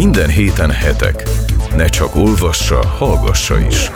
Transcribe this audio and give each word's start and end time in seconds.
Minden 0.00 0.28
héten 0.28 0.70
hetek. 0.70 1.22
Ne 1.76 1.86
csak 1.86 2.16
olvassa, 2.16 2.86
hallgassa 2.86 3.60
is. 3.66 3.90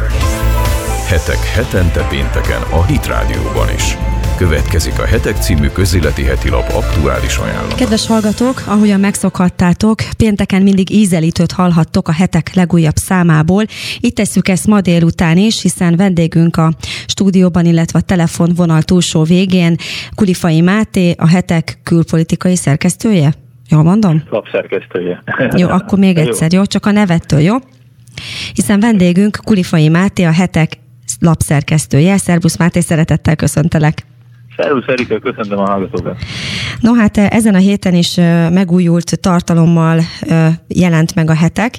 Hetek 1.06 1.44
hetente 1.44 2.06
pénteken 2.08 2.62
a 2.62 2.84
Hit 2.84 3.06
Rádióban 3.06 3.68
is. 3.76 3.96
Következik 4.36 4.98
a 4.98 5.04
Hetek 5.04 5.36
című 5.36 5.68
közéleti 5.68 6.22
heti 6.22 6.48
lap 6.48 6.72
aktuális 6.72 7.36
ajánlata. 7.36 7.74
Kedves 7.74 8.06
hallgatók, 8.06 8.62
ahogyan 8.66 9.00
megszokhattátok, 9.00 9.98
pénteken 10.16 10.62
mindig 10.62 10.90
ízelítőt 10.90 11.52
hallhattok 11.52 12.08
a 12.08 12.12
hetek 12.12 12.54
legújabb 12.54 12.96
számából. 12.96 13.64
Itt 14.00 14.14
tesszük 14.14 14.48
ezt 14.48 14.66
ma 14.66 14.80
délután 14.80 15.36
is, 15.36 15.62
hiszen 15.62 15.96
vendégünk 15.96 16.56
a 16.56 16.72
stúdióban, 17.06 17.64
illetve 17.64 17.98
a 17.98 18.02
telefonvonal 18.02 18.82
túlsó 18.82 19.22
végén 19.22 19.76
Kulifai 20.14 20.60
Máté, 20.60 21.14
a 21.18 21.28
hetek 21.28 21.78
külpolitikai 21.82 22.56
szerkesztője. 22.56 23.43
Jól 23.68 23.82
mondom? 23.82 24.22
Lapszerkesztője. 24.30 25.22
Jó, 25.60 25.68
akkor 25.68 25.98
még 25.98 26.16
egyszer, 26.16 26.52
jó? 26.52 26.64
Csak 26.64 26.86
a 26.86 26.90
nevettől, 26.90 27.40
jó? 27.40 27.56
Hiszen 28.54 28.80
vendégünk 28.80 29.38
Kulifai 29.44 29.88
Máté, 29.88 30.24
a 30.24 30.32
hetek 30.32 30.72
lapszerkesztője. 31.20 32.16
Szerbusz 32.16 32.56
Máté, 32.56 32.80
szeretettel 32.80 33.36
köszöntelek. 33.36 34.06
Szervusz 34.56 34.86
Erika, 34.86 35.18
köszöntöm 35.18 35.58
a 35.58 35.70
hallgatókat. 35.70 36.16
No 36.80 36.94
hát 36.94 37.16
ezen 37.16 37.54
a 37.54 37.58
héten 37.58 37.94
is 37.94 38.14
megújult 38.52 39.20
tartalommal 39.20 40.00
jelent 40.68 41.14
meg 41.14 41.30
a 41.30 41.34
hetek, 41.34 41.78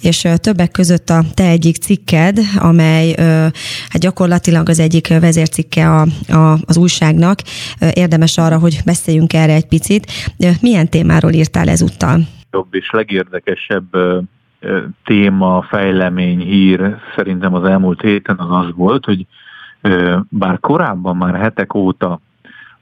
és 0.00 0.28
többek 0.36 0.70
között 0.70 1.10
a 1.10 1.22
te 1.34 1.44
egyik 1.44 1.76
cikked, 1.76 2.38
amely 2.58 3.14
hát 3.88 4.00
gyakorlatilag 4.00 4.68
az 4.68 4.78
egyik 4.78 5.08
vezércikke 5.08 5.90
a, 5.90 6.06
a, 6.28 6.58
az 6.66 6.76
újságnak. 6.76 7.38
Érdemes 7.92 8.38
arra, 8.38 8.58
hogy 8.58 8.78
beszéljünk 8.84 9.32
erre 9.32 9.52
egy 9.52 9.66
picit. 9.66 10.12
Milyen 10.60 10.88
témáról 10.88 11.32
írtál 11.32 11.68
ezúttal? 11.68 12.20
Jobb 12.50 12.74
és 12.74 12.90
legérdekesebb 12.90 13.84
téma, 15.04 15.62
fejlemény, 15.68 16.40
hír 16.40 16.96
szerintem 17.16 17.54
az 17.54 17.64
elmúlt 17.64 18.00
héten 18.00 18.38
az 18.38 18.66
az 18.66 18.72
volt, 18.74 19.04
hogy 19.04 19.26
bár 20.28 20.60
korábban 20.60 21.16
már 21.16 21.34
hetek 21.34 21.74
óta 21.74 22.20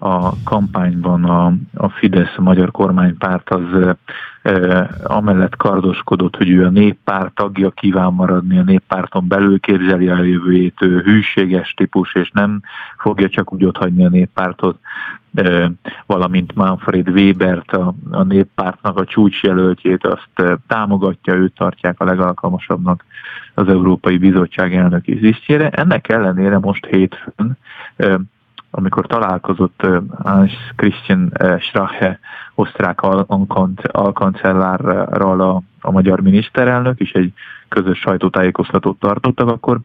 a 0.04 0.34
kampányban 0.44 1.24
a, 1.24 1.52
a 1.74 1.88
Fidesz, 1.88 2.34
a 2.36 2.42
magyar 2.42 2.70
kormánypárt 2.70 3.50
az 3.50 3.96
e, 4.42 4.90
amellett 5.04 5.56
kardoskodott, 5.56 6.36
hogy 6.36 6.50
ő 6.50 6.64
a 6.64 6.70
néppárt 6.70 7.34
tagja 7.34 7.70
kíván 7.70 8.12
maradni, 8.12 8.58
a 8.58 8.62
néppárton 8.62 9.28
belül 9.28 9.60
képzeli 9.60 10.08
a 10.08 10.22
jövőjét, 10.22 10.82
ő 10.82 11.00
hűséges 11.00 11.74
típus, 11.76 12.14
és 12.14 12.30
nem 12.30 12.60
fogja 12.98 13.28
csak 13.28 13.52
úgy 13.52 13.64
otthagyni 13.64 14.04
a 14.04 14.08
néppártot, 14.08 14.78
e, 15.34 15.70
valamint 16.06 16.54
Manfred 16.54 17.08
Webert, 17.08 17.72
a, 17.72 17.94
a 18.10 18.22
néppártnak 18.22 18.98
a 18.98 19.04
csúcsjelöltjét, 19.04 20.06
azt 20.06 20.60
támogatja, 20.66 21.34
őt 21.34 21.54
tartják 21.54 22.00
a 22.00 22.04
legalkalmasabbnak 22.04 23.04
az 23.54 23.68
Európai 23.68 24.18
Bizottság 24.18 24.74
elnöki 24.74 25.18
tisztjére. 25.18 25.68
Ennek 25.68 26.08
ellenére 26.08 26.58
most 26.58 26.86
hétfőn 26.86 27.56
amikor 28.76 29.06
találkozott 29.06 29.86
Hans 30.22 30.52
Christian 30.76 31.32
Strache, 31.60 32.18
osztrák 32.54 33.02
alkancellárral 33.92 35.40
a, 35.40 35.62
a 35.80 35.90
magyar 35.90 36.20
miniszterelnök, 36.20 37.00
és 37.00 37.12
egy 37.12 37.32
közös 37.68 37.98
sajtótájékoztatót 37.98 38.98
tartottak, 38.98 39.48
akkor 39.48 39.78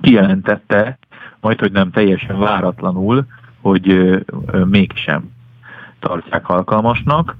kijelentette, 0.00 0.98
majd 1.40 1.60
hogy 1.60 1.72
nem 1.72 1.90
teljesen 1.90 2.38
váratlanul, 2.38 3.26
hogy 3.60 4.18
mégsem 4.64 5.30
tartják 5.98 6.48
alkalmasnak. 6.48 7.36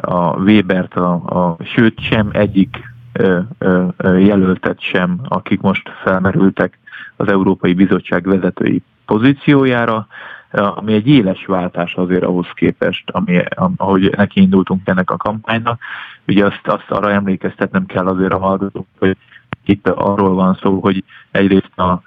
A 0.00 0.36
Webert, 0.36 0.94
a, 0.94 1.12
a, 1.12 1.56
sőt 1.64 2.00
sem 2.00 2.28
egyik 2.32 2.91
jelöltet 4.00 4.80
sem, 4.80 5.20
akik 5.28 5.60
most 5.60 5.90
felmerültek 6.02 6.78
az 7.16 7.28
Európai 7.28 7.72
Bizottság 7.72 8.26
vezetői 8.26 8.82
pozíciójára, 9.06 10.06
ami 10.50 10.92
egy 10.92 11.08
éles 11.08 11.44
váltás 11.46 11.94
azért 11.94 12.22
ahhoz 12.22 12.46
képest, 12.54 13.10
ami, 13.10 13.42
ahogy 13.76 14.14
neki 14.16 14.40
indultunk 14.40 14.80
ennek 14.88 15.10
a 15.10 15.16
kampánynak. 15.16 15.80
Ugye 16.26 16.44
azt, 16.44 16.60
azt 16.64 16.90
arra 16.90 17.10
emlékeztetnem 17.10 17.86
kell 17.86 18.06
azért 18.06 18.32
a 18.32 18.38
hallgatók, 18.38 18.86
hogy 18.98 19.16
itt 19.64 19.88
arról 19.88 20.34
van 20.34 20.58
szó, 20.62 20.80
hogy 20.80 21.04
egyrészt 21.30 21.78
a 21.78 22.02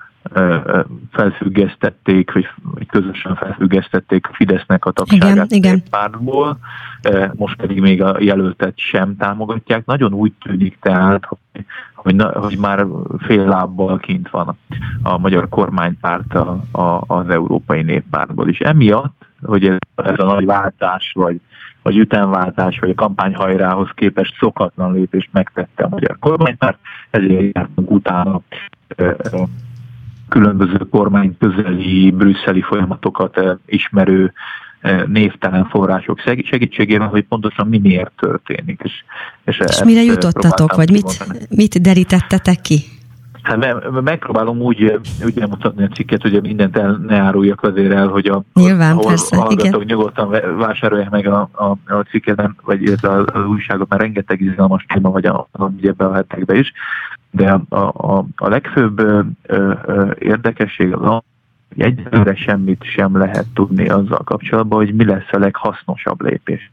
felfüggesztették, 1.11 2.31
vagy 2.31 2.87
közösen 2.87 3.35
felfüggesztették 3.35 4.27
a 4.27 4.33
Fidesznek 4.33 4.85
a 4.85 4.91
tagságát 4.91 5.51
igen, 5.51 5.83
pártból, 5.89 6.57
most 7.33 7.55
pedig 7.55 7.79
még 7.79 8.01
a 8.01 8.15
jelöltet 8.19 8.73
sem 8.77 9.15
támogatják. 9.17 9.85
Nagyon 9.85 10.13
úgy 10.13 10.33
tűnik 10.43 10.77
tehát, 10.81 11.25
hogy, 11.25 11.65
hogy, 11.95 12.21
hogy 12.33 12.57
már 12.57 12.85
fél 13.17 13.45
lábbal 13.45 13.97
kint 13.97 14.29
van 14.29 14.57
a 15.03 15.17
magyar 15.17 15.49
kormánypárt 15.49 16.33
a, 16.33 16.63
a, 16.71 17.03
az 17.07 17.29
Európai 17.29 17.81
Néppártból 17.81 18.49
is. 18.49 18.59
Emiatt, 18.59 19.25
hogy 19.41 19.65
ez, 19.65 19.77
ez 19.95 20.19
a 20.19 20.25
nagy 20.25 20.45
váltás, 20.45 21.11
vagy, 21.15 21.39
vagy 21.81 21.97
ütemváltás, 21.97 22.79
vagy 22.79 22.89
a 22.89 22.95
kampányhajrához 22.95 23.89
képest 23.95 24.35
szokatlan 24.37 24.93
lépést 24.93 25.29
megtette 25.31 25.83
a 25.83 25.89
magyar 25.89 26.17
kormánypárt, 26.19 26.77
ezért 27.09 27.55
jártunk 27.55 27.91
utána 27.91 28.41
különböző 30.35 30.77
kormány 30.91 31.37
közeli, 31.39 32.11
brüsszeli 32.11 32.61
folyamatokat 32.61 33.37
eh, 33.37 33.55
ismerő 33.65 34.33
eh, 34.79 35.03
névtelen 35.07 35.65
források 35.65 36.19
segítségével, 36.43 37.07
hogy 37.07 37.23
pontosan 37.23 37.67
mi 37.67 37.77
miért 37.77 38.11
történik. 38.17 38.81
És, 38.83 38.91
és, 39.45 39.59
és 39.67 39.83
mire 39.83 39.99
eh, 39.99 40.05
jutottatok, 40.05 40.75
vagy 40.75 40.91
mit, 40.91 41.25
mit 41.49 41.81
derítettetek 41.81 42.61
ki? 42.61 42.94
Hát 43.45 44.01
megpróbálom 44.01 44.61
úgy, 44.61 44.99
úgy 45.25 45.35
mutatni 45.35 45.83
a 45.83 45.87
cikket, 45.87 46.21
hogy 46.21 46.41
mindent 46.41 46.77
el, 46.77 47.01
ne 47.07 47.17
áruljak 47.17 47.63
azért 47.63 47.93
el, 47.93 48.07
hogy 48.07 48.27
a, 48.27 48.43
Nyilván, 48.53 48.97
a, 48.97 48.99
persze, 48.99 49.35
hallgatók 49.35 49.65
igen. 49.65 49.85
nyugodtan 49.85 50.57
vásárolják 50.57 51.09
meg 51.09 51.27
a, 51.27 51.49
a, 51.51 51.93
a 51.93 52.05
cikket, 52.09 52.49
vagy 52.63 52.85
az, 53.01 53.03
az 53.33 53.45
újságot, 53.45 53.89
mert 53.89 54.01
rengeteg 54.01 54.41
izgalmas 54.41 54.85
téma 54.93 55.11
vagy 55.11 55.25
a, 55.25 55.47
a, 55.51 55.69
ebbe 55.81 56.05
a 56.05 56.13
hetekbe 56.13 56.57
is. 56.57 56.71
De 57.31 57.61
a, 57.69 57.77
a, 57.95 58.25
a 58.35 58.49
legfőbb 58.49 58.99
ö, 58.99 59.21
ö, 59.43 60.11
érdekesség 60.19 60.93
az 60.93 61.21
hogy 61.75 61.83
egyelőre 61.83 62.35
semmit 62.35 62.83
sem 62.83 63.17
lehet 63.17 63.45
tudni 63.53 63.89
azzal 63.89 64.23
kapcsolatban, 64.23 64.85
hogy 64.85 64.95
mi 64.95 65.05
lesz 65.05 65.31
a 65.31 65.37
leghasznosabb 65.37 66.21
lépés. 66.21 66.71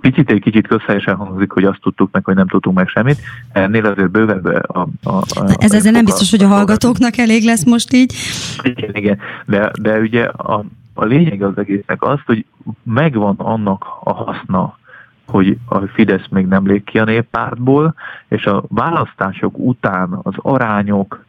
Picit 0.00 0.30
egy 0.30 0.40
kicsit 0.40 0.66
közhelyesen 0.66 1.16
hangzik, 1.16 1.50
hogy 1.50 1.64
azt 1.64 1.80
tudtuk 1.80 2.12
meg, 2.12 2.24
hogy 2.24 2.34
nem 2.34 2.48
tudtunk 2.48 2.76
meg 2.76 2.88
semmit. 2.88 3.18
Ennél 3.52 3.86
azért 3.86 4.10
bővebb 4.10 4.44
a... 4.46 4.88
a, 5.02 5.10
a 5.10 5.56
Ez 5.58 5.72
ezzel 5.72 5.92
nem 5.92 6.04
biztos, 6.04 6.30
hogy 6.30 6.42
a 6.42 6.48
hallgatóknak 6.48 7.16
elég 7.16 7.44
lesz 7.44 7.64
most 7.64 7.92
így. 7.92 8.14
Igen, 8.62 8.94
igen. 8.94 9.18
De, 9.46 9.70
de 9.80 9.98
ugye 9.98 10.24
a, 10.24 10.64
a 10.94 11.04
lényeg 11.04 11.42
az 11.42 11.58
egésznek 11.58 12.02
az, 12.02 12.18
hogy 12.26 12.44
megvan 12.82 13.34
annak 13.38 13.84
a 14.00 14.12
haszna, 14.12 14.78
hogy 15.26 15.58
a 15.66 15.78
Fidesz 15.78 16.26
még 16.30 16.46
nem 16.46 16.66
lép 16.66 16.84
ki 16.84 16.98
a 16.98 17.04
néppártból, 17.04 17.94
és 18.28 18.46
a 18.46 18.64
választások 18.68 19.58
után 19.58 20.18
az 20.22 20.34
arányok, 20.36 21.24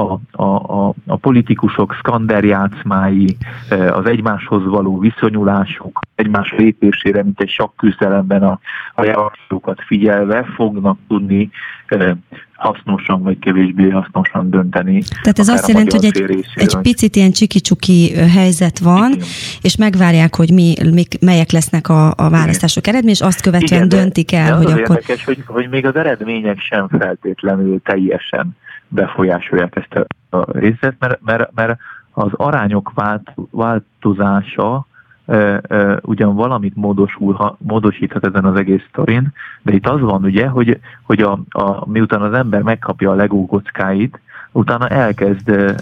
a, 0.00 0.20
a, 0.30 0.44
a, 0.44 0.94
a 1.06 1.16
politikusok 1.16 1.96
szkanderjátszmái, 1.98 3.36
e, 3.68 3.94
az 3.94 4.06
egymáshoz 4.06 4.64
való 4.64 4.98
viszonyulásuk, 4.98 6.00
egymás 6.14 6.54
lépésére, 6.56 7.22
mint 7.22 7.40
egy 7.40 7.48
sakküzdelemben 7.48 8.42
a, 8.42 8.60
a 8.94 9.02
reakciókat 9.02 9.82
figyelve 9.86 10.44
fognak 10.54 10.98
tudni 11.08 11.50
e, 11.86 12.16
hasznosan 12.54 13.22
vagy 13.22 13.38
kevésbé 13.38 13.88
hasznosan 13.88 14.50
dönteni. 14.50 15.02
Tehát 15.22 15.38
ez 15.38 15.48
azt 15.48 15.68
jelenti, 15.68 15.96
hogy 15.96 16.04
egy, 16.04 16.44
egy 16.54 16.76
picit 16.82 17.16
ilyen 17.16 17.32
csiki-csuki 17.32 18.12
helyzet 18.14 18.78
van, 18.78 19.12
Igen. 19.12 19.26
és 19.62 19.76
megvárják, 19.76 20.36
hogy 20.36 20.52
mi, 20.52 20.74
mi, 20.92 21.04
melyek 21.20 21.50
lesznek 21.50 21.88
a, 21.88 22.06
a 22.16 22.30
választások 22.30 22.86
eredmény, 22.86 23.10
és 23.10 23.20
azt 23.20 23.40
követően 23.40 23.84
Igen, 23.84 23.88
döntik 23.88 24.32
el, 24.32 24.56
hogy 24.56 24.66
az 24.66 24.72
akkor... 24.72 24.96
Érdekes, 24.96 25.24
hogy, 25.24 25.42
hogy 25.46 25.68
még 25.68 25.86
az 25.86 25.96
eredmények 25.96 26.60
sem 26.60 26.88
feltétlenül 26.88 27.80
teljesen 27.82 28.56
befolyásolják 28.90 29.76
ezt 29.76 30.06
a 30.30 30.58
részét, 30.58 30.94
mert, 30.98 31.20
mert, 31.24 31.50
mert 31.54 31.78
az 32.12 32.30
arányok 32.32 32.92
vált, 32.94 33.32
változása 33.50 34.86
e, 35.26 35.60
e, 35.68 35.98
ugyan 36.02 36.34
valamit 36.34 36.76
módosul, 36.76 37.56
módosíthat 37.58 38.24
ezen 38.24 38.44
az 38.44 38.56
egész 38.56 38.82
sztorin, 38.88 39.32
de 39.62 39.72
itt 39.72 39.86
az 39.86 40.00
van 40.00 40.24
ugye, 40.24 40.48
hogy, 40.48 40.80
hogy 41.02 41.20
a, 41.20 41.40
a, 41.50 41.88
miután 41.88 42.22
az 42.22 42.32
ember 42.32 42.62
megkapja 42.62 43.10
a 43.10 43.14
legó 43.14 43.46
kockáit, 43.46 44.20
utána 44.52 44.88
elkezd 44.88 45.48
e, 45.48 45.74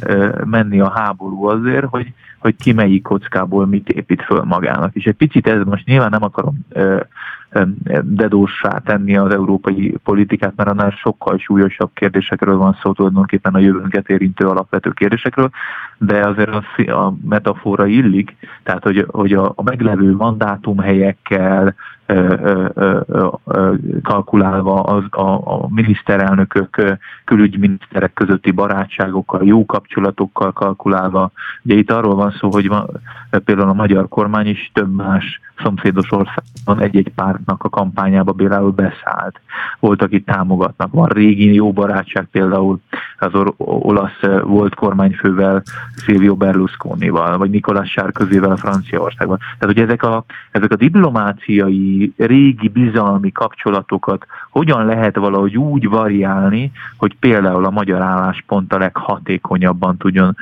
menni 0.44 0.80
a 0.80 0.90
háború 0.90 1.44
azért, 1.44 1.86
hogy, 1.86 2.12
hogy 2.38 2.56
ki 2.56 2.72
melyik 2.72 3.02
kockából 3.02 3.66
mit 3.66 3.88
épít 3.88 4.22
föl 4.22 4.42
magának. 4.42 4.94
És 4.94 5.04
egy 5.04 5.16
picit 5.16 5.46
ez 5.46 5.64
most 5.64 5.86
nyilván 5.86 6.10
nem 6.10 6.22
akarom 6.22 6.66
dedósá 8.02 8.78
tenni 8.78 9.16
az 9.16 9.32
európai 9.32 9.94
politikát, 10.04 10.52
mert 10.56 10.68
annál 10.68 10.90
sokkal 10.90 11.38
súlyosabb 11.38 11.90
kérdésekről 11.94 12.56
van 12.56 12.78
szó, 12.82 12.92
tulajdonképpen 12.92 13.54
a 13.54 13.58
jövőnket 13.58 14.08
érintő 14.08 14.46
alapvető 14.46 14.90
kérdésekről, 14.90 15.50
de 15.98 16.26
azért 16.26 16.50
a 16.88 17.14
metafora 17.28 17.86
illik, 17.86 18.36
tehát 18.62 18.82
hogy, 18.82 19.06
hogy 19.08 19.32
a, 19.32 19.52
a 19.56 19.62
meglevő 19.62 20.14
mandátumhelyekkel, 20.14 21.74
kalkulálva 24.02 24.82
az, 24.82 25.04
a, 25.10 25.30
a 25.44 25.68
miniszterelnökök, 25.68 26.98
külügyminiszterek 27.24 28.12
közötti 28.12 28.50
barátságokkal, 28.50 29.44
jó 29.44 29.66
kapcsolatokkal 29.66 30.52
kalkulálva. 30.52 31.30
Ugye 31.62 31.74
itt 31.74 31.90
arról 31.90 32.14
van 32.14 32.30
szó, 32.30 32.50
hogy 32.50 32.68
van, 32.68 32.90
például 33.44 33.68
a 33.68 33.72
magyar 33.74 34.08
kormány 34.08 34.46
is 34.46 34.70
több 34.74 34.94
más 34.94 35.40
szomszédos 35.62 36.12
országban 36.12 36.80
egy-egy 36.80 37.12
pártnak 37.38 37.64
a 37.64 37.68
kampányába 37.68 38.32
például 38.32 38.70
beszállt. 38.70 39.40
Volt, 39.80 40.02
akik 40.02 40.24
támogatnak. 40.24 40.92
Van 40.92 41.08
régi 41.08 41.54
jó 41.54 41.72
barátság 41.72 42.28
például 42.32 42.80
az 43.18 43.30
olasz 43.56 44.20
volt 44.42 44.74
kormányfővel, 44.74 45.62
Silvio 45.96 46.34
Berlusconival, 46.34 47.38
vagy 47.38 47.50
Nicolás 47.50 47.90
Sárközével 47.90 48.50
a 48.50 48.56
Franciaországban. 48.56 49.38
Tehát, 49.58 49.74
hogy 49.74 49.84
ezek 49.84 50.02
a, 50.02 50.24
ezek 50.50 50.72
a 50.72 50.76
diplomáciai, 50.76 52.12
régi 52.16 52.68
bizalmi 52.68 53.32
kapcsolatokat 53.32 54.26
hogyan 54.50 54.86
lehet 54.86 55.16
valahogy 55.16 55.56
úgy 55.56 55.88
variálni, 55.88 56.72
hogy 56.96 57.16
például 57.20 57.64
a 57.64 57.70
magyar 57.70 58.02
álláspont 58.02 58.72
a 58.72 58.78
leghatékonyabban 58.78 59.96
tudjon 59.96 60.36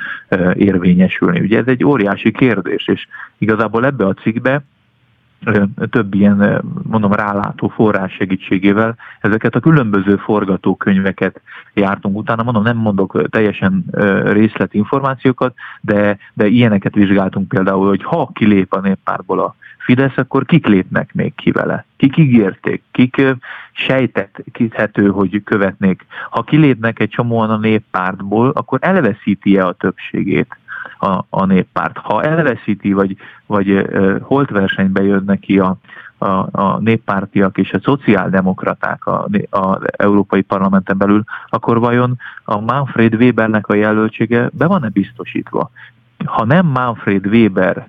érvényesülni. 0.53 1.39
Ugye 1.39 1.57
ez 1.57 1.67
egy 1.67 1.83
óriási 1.83 2.31
kérdés, 2.31 2.87
és 2.87 3.07
igazából 3.37 3.85
ebbe 3.85 4.05
a 4.05 4.13
cikkbe 4.13 4.61
több 5.89 6.13
ilyen, 6.13 6.61
mondom, 6.83 7.13
rálátó 7.13 7.67
forrás 7.67 8.13
segítségével 8.13 8.95
ezeket 9.21 9.55
a 9.55 9.59
különböző 9.59 10.15
forgatókönyveket 10.15 11.41
jártunk 11.73 12.17
utána. 12.17 12.43
Mondom, 12.43 12.63
nem 12.63 12.77
mondok 12.77 13.29
teljesen 13.29 13.85
részletinformációkat, 14.23 15.53
de, 15.81 16.17
de 16.33 16.47
ilyeneket 16.47 16.93
vizsgáltunk 16.93 17.47
például, 17.47 17.87
hogy 17.87 18.03
ha 18.03 18.29
kilép 18.33 18.73
a 18.73 18.79
néppárból 18.79 19.39
a 19.39 19.55
Fidesz, 19.87 20.17
akkor 20.17 20.45
kik 20.45 20.67
lépnek 20.67 21.13
még 21.13 21.35
ki 21.35 21.51
vele? 21.51 21.85
Kik 21.97 22.17
ígérték? 22.17 22.83
Kik 22.91 23.21
sejtethető, 23.71 25.07
hogy 25.07 25.43
követnék? 25.43 26.05
Ha 26.29 26.41
kilépnek 26.41 26.99
egy 26.99 27.09
csomóan 27.09 27.49
a 27.49 27.57
néppártból, 27.57 28.49
akkor 28.49 28.79
elveszíti-e 28.81 29.65
a 29.65 29.73
többségét? 29.73 30.57
A, 30.99 31.23
a 31.29 31.45
néppárt. 31.45 31.97
Ha 31.97 32.23
elveszíti, 32.23 32.93
vagy, 32.93 33.15
vagy 33.45 33.71
uh, 33.71 34.19
holtversenybe 34.21 35.03
jönnek 35.03 35.39
ki 35.39 35.59
a, 35.59 35.77
a, 36.17 36.47
a 36.51 36.79
néppártiak 36.79 37.57
és 37.57 37.71
a 37.71 37.79
szociáldemokraták 37.83 39.07
az 39.49 39.79
Európai 39.81 40.41
Parlamenten 40.41 40.97
belül, 40.97 41.23
akkor 41.49 41.79
vajon 41.79 42.19
a 42.43 42.59
Manfred 42.59 43.15
Webernek 43.15 43.67
a 43.67 43.75
jelöltsége 43.75 44.49
be 44.53 44.65
van-e 44.65 44.89
biztosítva? 44.89 45.69
Ha 46.25 46.45
nem 46.45 46.65
Manfred 46.65 47.25
Weber 47.25 47.87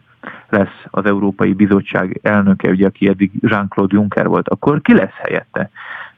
lesz 0.49 0.85
az 0.91 1.05
Európai 1.05 1.53
Bizottság 1.53 2.21
elnöke, 2.23 2.69
ugye, 2.69 2.87
aki 2.87 3.09
eddig 3.09 3.31
Jean-Claude 3.41 3.97
Juncker 3.97 4.27
volt, 4.27 4.49
akkor 4.49 4.81
ki 4.81 4.95
lesz 4.95 5.15
helyette? 5.23 5.71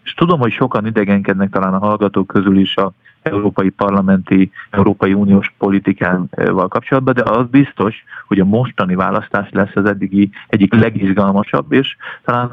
És 0.02 0.14
tudom, 0.14 0.40
hogy 0.40 0.52
sokan 0.52 0.86
idegenkednek 0.86 1.50
talán 1.50 1.74
a 1.74 1.78
hallgatók 1.78 2.26
közül 2.26 2.58
is 2.58 2.76
a 2.76 2.92
európai 3.22 3.68
parlamenti, 3.68 4.50
Európai 4.70 5.12
Uniós 5.12 5.54
politikával 5.58 6.68
kapcsolatban, 6.68 7.14
de 7.14 7.22
az 7.22 7.46
biztos, 7.50 8.04
hogy 8.26 8.40
a 8.40 8.44
mostani 8.44 8.94
választás 8.94 9.48
lesz 9.50 9.74
az 9.74 9.84
eddigi 9.84 10.30
egyik 10.48 10.74
legizgalmasabb, 10.74 11.72
és 11.72 11.96
talán 12.24 12.50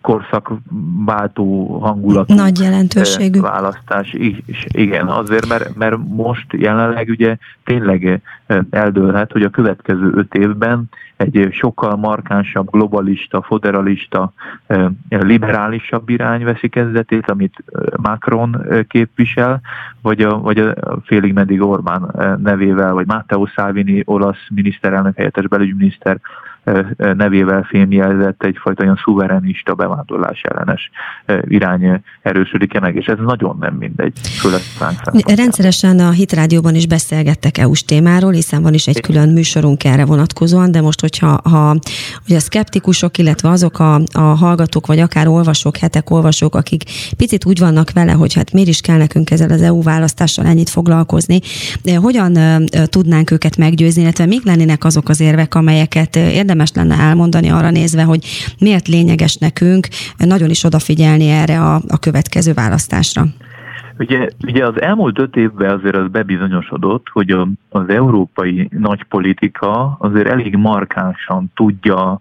korszakváltó 0.00 1.78
hangulatú 1.78 2.34
Nagy 2.34 2.58
jelentőségű. 2.58 3.40
választás. 3.40 4.12
És 4.12 4.66
igen, 4.68 5.06
azért, 5.06 5.48
mert, 5.48 5.76
mert 5.76 5.96
most 6.08 6.46
jelenleg 6.52 7.08
ugye 7.08 7.36
tényleg 7.64 8.22
eldőlhet, 8.70 9.32
hogy 9.32 9.42
a 9.42 9.50
következő 9.50 10.12
öt 10.14 10.34
évben 10.34 10.88
egy 11.16 11.48
sokkal 11.50 11.96
markánsabb, 11.96 12.70
globalista, 12.70 13.42
federalista, 13.42 14.32
liberálisabb 15.08 16.07
irány 16.08 16.44
veszi 16.44 16.68
kezdetét, 16.68 17.30
amit 17.30 17.64
Macron 17.96 18.66
képvisel, 18.88 19.60
vagy 20.02 20.22
a, 20.22 20.38
vagy 20.38 20.58
a 20.58 20.74
félig 21.04 21.32
meddig 21.32 21.62
Orbán 21.62 22.14
nevével, 22.42 22.92
vagy 22.92 23.06
Matteo 23.06 23.46
Salvini, 23.46 24.02
olasz 24.04 24.46
miniszterelnök 24.50 25.16
helyettes 25.16 25.46
belügyminiszter 25.46 26.20
nevével 26.96 27.62
fémjelzett 27.62 28.42
egyfajta 28.42 28.82
olyan 28.82 29.00
szuverenista 29.04 29.74
bevándorlás 29.74 30.42
ellenes 30.42 30.90
irány 31.42 32.02
erősödik-e 32.22 32.80
meg, 32.80 32.96
és 32.96 33.06
ez 33.06 33.18
nagyon 33.18 33.56
nem 33.60 33.74
mindegy, 33.74 34.18
főleg 34.40 34.60
Rendszeresen 35.36 35.98
a 35.98 36.10
Hitrádióban 36.10 36.74
is 36.74 36.86
beszélgettek 36.86 37.58
EU-s 37.58 37.82
témáról, 37.82 38.32
hiszen 38.32 38.62
van 38.62 38.74
is 38.74 38.86
egy 38.86 39.00
külön 39.00 39.28
műsorunk 39.28 39.84
erre 39.84 40.04
vonatkozóan, 40.04 40.70
de 40.70 40.80
most, 40.80 41.00
hogyha 41.00 41.40
ha, 41.44 41.76
hogy 42.26 42.36
a 42.36 42.40
szkeptikusok, 42.40 43.18
illetve 43.18 43.48
azok 43.48 43.78
a, 43.78 43.94
a 44.12 44.20
hallgatók, 44.20 44.86
vagy 44.86 44.98
akár 44.98 45.28
olvasók, 45.28 45.76
hetek 45.76 46.10
olvasók, 46.10 46.54
akik 46.54 46.82
picit 47.16 47.44
úgy 47.44 47.58
vannak 47.58 47.92
vele, 47.92 48.12
hogy 48.12 48.34
hát 48.34 48.52
miért 48.52 48.68
is 48.68 48.80
kell 48.80 48.96
nekünk 48.96 49.30
ezzel 49.30 49.50
az 49.50 49.62
EU 49.62 49.82
választással 49.82 50.46
ennyit 50.46 50.68
foglalkozni, 50.68 51.40
hogyan 51.96 52.64
tudnánk 52.84 53.30
őket 53.30 53.56
meggyőzni, 53.56 54.02
illetve 54.02 54.26
még 54.26 54.40
lennének 54.44 54.84
azok 54.84 55.08
az 55.08 55.20
érvek, 55.20 55.54
amelyeket 55.54 56.16
érdemes 56.16 56.57
érdemes 56.58 56.72
lenne 56.72 57.08
elmondani 57.08 57.50
arra 57.50 57.70
nézve, 57.70 58.02
hogy 58.02 58.24
miért 58.60 58.88
lényeges 58.88 59.36
nekünk 59.36 59.86
nagyon 60.18 60.50
is 60.50 60.64
odafigyelni 60.64 61.28
erre 61.28 61.60
a, 61.60 61.74
a 61.74 61.98
következő 61.98 62.52
választásra. 62.52 63.22
Ugye, 63.98 64.28
ugye 64.46 64.66
az 64.66 64.80
elmúlt 64.80 65.18
öt 65.18 65.36
évben 65.36 65.78
azért 65.78 65.96
az 65.96 66.10
bebizonyosodott, 66.10 67.06
hogy 67.12 67.30
a, 67.30 67.48
az 67.68 67.88
európai 67.88 68.68
nagypolitika 68.70 69.96
azért 69.98 70.28
elég 70.28 70.56
markánsan 70.56 71.50
tudja 71.54 72.20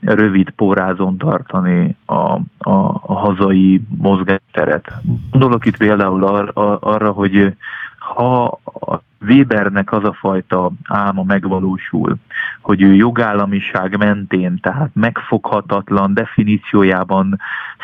rövid 0.00 0.50
pórázon 0.50 1.18
tartani 1.18 1.96
a, 2.04 2.14
a, 2.14 3.00
a 3.02 3.14
hazai 3.14 3.82
mozgásteret. 3.98 4.92
Gondolok 5.30 5.66
itt 5.66 5.76
például 5.76 6.24
ar, 6.24 6.50
arra, 6.80 7.10
hogy 7.10 7.54
ha 7.98 8.44
a 8.64 9.00
Webernek 9.20 9.92
az 9.92 10.04
a 10.04 10.12
fajta 10.12 10.70
álma 10.84 11.22
megvalósul, 11.22 12.16
hogy 12.60 12.82
ő 12.82 12.94
jogállamiság 12.94 13.96
mentén, 13.96 14.58
tehát 14.60 14.90
megfoghatatlan 14.92 16.14
definíciójában 16.14 17.40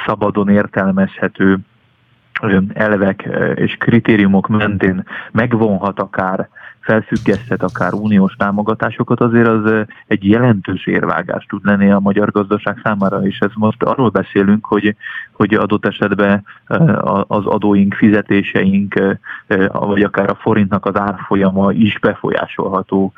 szabadon 0.06 0.48
értelmezhető 0.48 1.58
elvek 2.72 3.28
és 3.54 3.76
kritériumok 3.76 4.48
mentén 4.48 5.04
megvonhat 5.32 6.00
akár 6.00 6.48
felfüggeszthet 6.86 7.62
akár 7.62 7.92
uniós 7.92 8.34
támogatásokat, 8.34 9.20
azért 9.20 9.46
az 9.46 9.86
egy 10.06 10.28
jelentős 10.28 10.86
érvágás 10.86 11.44
tud 11.44 11.64
lenni 11.64 11.90
a 11.90 12.00
magyar 12.00 12.30
gazdaság 12.30 12.80
számára, 12.82 13.26
és 13.26 13.38
ez 13.38 13.50
most 13.54 13.82
arról 13.82 14.08
beszélünk, 14.08 14.66
hogy, 14.66 14.96
hogy 15.32 15.54
adott 15.54 15.86
esetben 15.86 16.44
az 17.26 17.46
adóink, 17.46 17.94
fizetéseink, 17.94 19.16
vagy 19.72 20.02
akár 20.02 20.30
a 20.30 20.34
forintnak 20.34 20.86
az 20.86 20.96
árfolyama 20.96 21.72
is 21.72 21.98
befolyásolható 21.98 23.12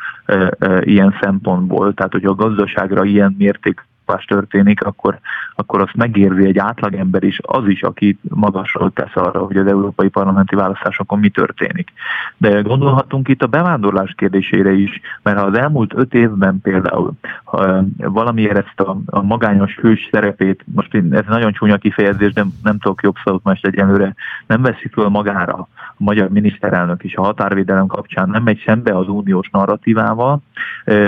ilyen 0.80 1.16
szempontból. 1.20 1.94
Tehát, 1.94 2.12
hogy 2.12 2.24
a 2.24 2.34
gazdaságra 2.34 3.04
ilyen 3.04 3.34
mérték 3.38 3.86
lopás 4.08 4.24
történik, 4.24 4.82
akkor, 4.82 5.18
akkor 5.54 5.80
azt 5.80 5.96
megérzi 5.96 6.44
egy 6.46 6.58
átlagember 6.58 7.22
is, 7.22 7.38
az 7.42 7.66
is, 7.66 7.82
aki 7.82 8.18
magasról 8.28 8.90
tesz 8.92 9.14
arra, 9.14 9.40
hogy 9.40 9.56
az 9.56 9.66
európai 9.66 10.08
parlamenti 10.08 10.54
választásokon 10.54 11.18
mi 11.18 11.28
történik. 11.28 11.92
De 12.36 12.60
gondolhatunk 12.60 13.28
itt 13.28 13.42
a 13.42 13.46
bevándorlás 13.46 14.14
kérdésére 14.16 14.72
is, 14.72 15.00
mert 15.22 15.38
ha 15.38 15.44
az 15.44 15.58
elmúlt 15.58 15.94
öt 15.94 16.14
évben 16.14 16.60
például 16.62 17.12
ha 17.44 17.84
valamiért 17.96 18.56
ezt 18.56 18.80
a, 18.80 18.96
a 19.06 19.22
magányos 19.22 19.74
hős 19.74 20.08
szerepét, 20.12 20.64
most 20.74 20.94
ez 21.10 21.24
nagyon 21.28 21.52
csúnya 21.52 21.76
kifejezés, 21.76 22.32
de 22.32 22.44
nem 22.62 22.78
tudok 22.78 23.02
jobb 23.02 23.16
szót 23.24 23.44
most 23.44 23.66
egyenlőre, 23.66 24.14
nem 24.46 24.62
veszi 24.62 24.88
föl 24.92 25.08
magára 25.08 25.68
a 25.78 25.94
magyar 25.96 26.28
miniszterelnök 26.28 27.04
is 27.04 27.14
a 27.14 27.22
határvédelem 27.22 27.86
kapcsán, 27.86 28.28
nem 28.28 28.42
megy 28.42 28.62
szembe 28.66 28.96
az 28.96 29.08
uniós 29.08 29.48
narratívával, 29.52 30.40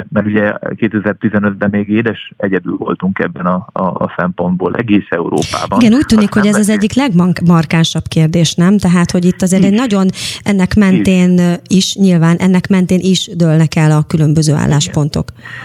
mert 0.09 0.27
ugye 0.27 0.55
2015-ben 0.63 1.71
még 1.71 1.89
édes 1.89 2.33
egyedül 2.37 2.77
volt 2.77 2.90
voltunk 2.91 3.19
ebben 3.19 3.47
a, 3.47 3.67
a, 3.73 3.83
a 3.83 4.13
szempontból 4.17 4.75
egész 4.75 5.07
Európában. 5.09 5.81
Igen, 5.81 5.95
úgy 5.95 6.07
tűnik, 6.07 6.33
hogy 6.33 6.47
ez 6.47 6.57
az 6.57 6.69
egyik 6.69 6.95
legmarkánsabb 6.95 8.03
kérdés, 8.09 8.55
nem? 8.55 8.79
Tehát, 8.79 9.11
hogy 9.11 9.25
itt 9.25 9.43
azért 9.43 9.65
egy 9.65 9.73
nagyon 9.73 10.07
ennek 10.43 10.75
mentén 10.75 11.41
is, 11.67 11.95
nyilván 11.95 12.37
ennek 12.37 12.69
mentén 12.69 12.99
is 13.03 13.31
dőlnek 13.37 13.77
el 13.77 13.91
a 13.91 14.03
különböző 14.03 14.55
álláspontok. 14.55 15.25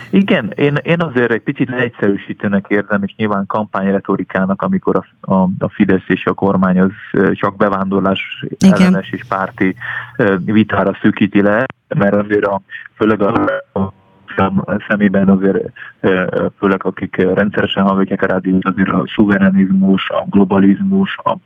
Igen, 0.10 0.24
Igen. 0.46 0.66
Én, 0.66 0.92
én 0.92 1.02
azért 1.02 1.32
egy 1.32 1.42
picit 1.42 1.70
egyszerűsítőnek 1.70 2.66
érzem, 2.68 3.04
és 3.04 3.14
nyilván 3.18 3.46
kampányretorikának, 3.46 4.62
amikor 4.62 4.96
a, 4.96 5.34
a, 5.34 5.50
a 5.60 5.70
Fidesz 5.70 6.08
és 6.08 6.26
a 6.26 6.34
kormány 6.34 6.80
az 6.80 6.92
csak 7.34 7.56
bevándorlás 7.58 8.46
Igen. 8.58 8.74
ellenes 8.74 9.10
és 9.12 9.24
párti 9.28 9.76
vitára 10.46 10.98
szűkíti 11.02 11.42
le, 11.42 11.66
mert 11.96 12.16
azért 12.16 12.46
a, 12.46 12.62
főleg 12.96 13.22
a 13.22 13.94
szemében 14.88 15.30
azért, 15.30 15.72
főleg 16.60 16.86
akik 16.86 17.16
rendszeresen 17.16 17.84
hallgatják 17.84 18.22
a 18.22 18.26
rádiót, 18.26 18.66
azért 18.66 18.90
a 18.90 19.04
szuverenizmus, 19.16 20.10
a 20.10 20.26
globalizmus, 20.30 21.18
a, 21.24 21.38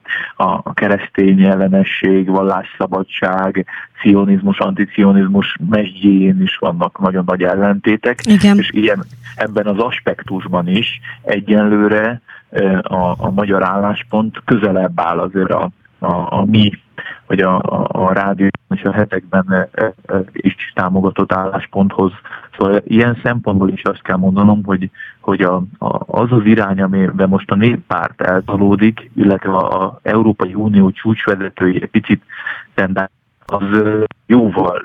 a 0.43 0.73
keresztény 0.73 1.43
ellenesség, 1.43 2.29
vallásszabadság, 2.29 3.65
cionizmus, 4.01 4.59
anticionizmus 4.59 5.57
mesdjén 5.69 6.41
is 6.41 6.57
vannak 6.57 6.99
nagyon 6.99 7.23
nagy 7.25 7.43
ellentétek, 7.43 8.19
Igen. 8.25 8.57
és 8.57 8.69
ilyen 8.71 9.05
ebben 9.35 9.65
az 9.65 9.77
aspektusban 9.77 10.67
is 10.67 10.99
egyenlőre 11.21 12.21
a, 12.81 13.15
a 13.17 13.31
magyar 13.31 13.63
álláspont 13.63 14.41
közelebb 14.45 14.99
áll 14.99 15.19
azért 15.19 15.51
a, 15.51 15.69
a, 15.99 16.39
a 16.39 16.45
mi, 16.45 16.71
vagy 17.27 17.39
a, 17.39 17.57
a, 17.57 17.87
a 17.91 18.13
rádió 18.13 18.47
és 18.69 18.83
a 18.83 18.91
hetekben 18.91 19.69
is 20.31 20.71
támogatott 20.75 21.33
állásponthoz. 21.33 22.11
Szóval 22.57 22.81
ilyen 22.85 23.19
szempontból 23.23 23.69
is 23.69 23.83
azt 23.83 24.01
kell 24.01 24.15
mondanom, 24.15 24.63
hogy, 24.63 24.89
hogy 25.19 25.41
a, 25.41 25.55
a, 25.77 26.19
az 26.19 26.31
az 26.31 26.45
irány, 26.45 26.81
amiben 26.81 27.29
most 27.29 27.51
a 27.51 27.55
néppárt 27.55 28.21
eltolódik, 28.21 29.11
illetve 29.15 29.57
az 29.57 29.91
Európai 30.01 30.53
Unió 30.53 30.91
csúcsvezetői 30.91 31.79
picit 31.79 32.23
tendál, 32.73 33.11
az 33.45 33.63
jóval 34.25 34.81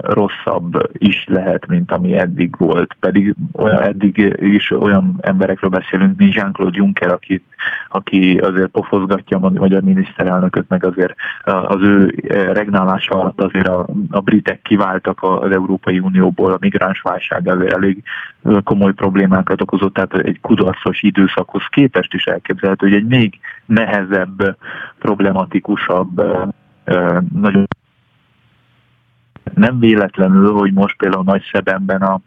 rosszabb 0.00 0.90
is 0.92 1.24
lehet, 1.28 1.66
mint 1.66 1.92
ami 1.92 2.18
eddig 2.18 2.54
volt. 2.58 2.96
Pedig 3.00 3.34
olyan, 3.52 3.82
eddig 3.82 4.36
is 4.36 4.70
olyan 4.70 5.18
emberekről 5.20 5.70
beszélünk, 5.70 6.16
mint 6.16 6.34
Jean-Claude 6.34 6.78
Juncker, 6.78 7.12
aki, 7.12 7.42
aki 7.88 8.38
azért 8.38 8.68
pofozgatja 8.68 9.38
a 9.38 9.50
magyar 9.50 9.82
miniszterelnököt, 9.82 10.68
meg 10.68 10.84
azért 10.84 11.14
az 11.44 11.80
ő 11.80 12.14
regnálása 12.52 13.14
alatt 13.14 13.40
azért 13.40 13.68
a, 13.68 13.86
a 14.10 14.20
britek 14.20 14.62
kiváltak 14.62 15.22
az 15.22 15.50
Európai 15.50 15.98
Unióból, 15.98 16.52
a 16.52 16.58
migránsválság 16.60 17.48
azért 17.48 17.72
elég 17.72 18.02
komoly 18.64 18.92
problémákat 18.92 19.60
okozott, 19.60 19.94
tehát 19.94 20.14
egy 20.14 20.40
kudarcos 20.40 21.02
időszakhoz 21.02 21.62
képest 21.70 22.14
is 22.14 22.24
elképzelhető, 22.24 22.86
hogy 22.86 22.96
egy 22.96 23.06
még 23.06 23.38
nehezebb, 23.66 24.56
problematikusabb, 24.98 26.22
nagyon 27.32 27.66
nem 29.54 29.78
véletlenül, 29.78 30.52
hogy 30.52 30.72
most 30.72 30.96
például 30.96 31.24
Nagy 31.24 31.42
Szebemben 31.52 32.02
a, 32.02 32.20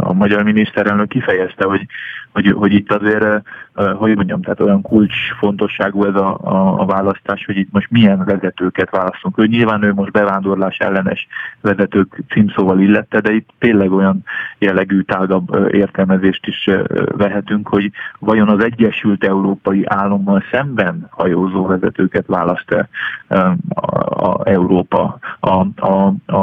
a 0.00 0.12
magyar 0.12 0.42
miniszterelnök 0.42 1.08
kifejezte, 1.08 1.64
hogy 1.64 1.86
hogy, 2.32 2.50
hogy 2.50 2.72
itt 2.72 2.92
azért, 2.92 3.42
hogy 3.74 4.16
mondjam, 4.16 4.42
tehát 4.42 4.60
olyan 4.60 4.82
kulcsfontosságú 4.82 6.04
ez 6.04 6.14
a, 6.14 6.38
a, 6.42 6.80
a 6.80 6.84
választás, 6.86 7.44
hogy 7.44 7.56
itt 7.56 7.72
most 7.72 7.90
milyen 7.90 8.24
vezetőket 8.24 8.90
választunk. 8.90 9.38
Ő 9.38 9.46
nyilván 9.46 9.82
ő 9.82 9.92
most 9.92 10.10
bevándorlás 10.10 10.78
ellenes 10.78 11.26
vezetők 11.60 12.22
címszóval 12.28 12.80
illette, 12.80 13.20
de 13.20 13.32
itt 13.32 13.48
tényleg 13.58 13.92
olyan 13.92 14.24
jellegű 14.58 15.00
tágabb 15.00 15.74
értelmezést 15.74 16.46
is 16.46 16.70
vehetünk, 17.16 17.68
hogy 17.68 17.90
vajon 18.18 18.48
az 18.48 18.64
Egyesült 18.64 19.24
Európai 19.24 19.82
Állammal 19.86 20.44
szemben 20.50 21.06
hajózó 21.10 21.66
vezetőket 21.66 22.26
választ-e 22.26 22.88
a, 23.28 23.88
a 24.28 24.40
Európa, 24.44 25.18
a, 25.40 25.66
a, 25.76 26.14
a, 26.26 26.36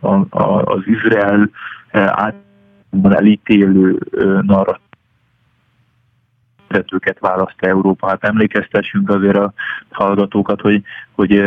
a, 0.00 0.26
a, 0.30 0.62
az 0.64 0.82
Izrael 0.86 1.50
általában 1.94 3.16
elítélő 3.16 3.98
narratív 4.42 4.82
vezetőket 6.68 7.18
választ 7.18 7.54
Európa. 7.58 8.08
Hát 8.08 8.24
emlékeztessünk 8.24 9.10
azért 9.10 9.36
a 9.36 9.52
hallgatókat, 9.90 10.60
hogy, 10.60 10.82
hogy 11.12 11.38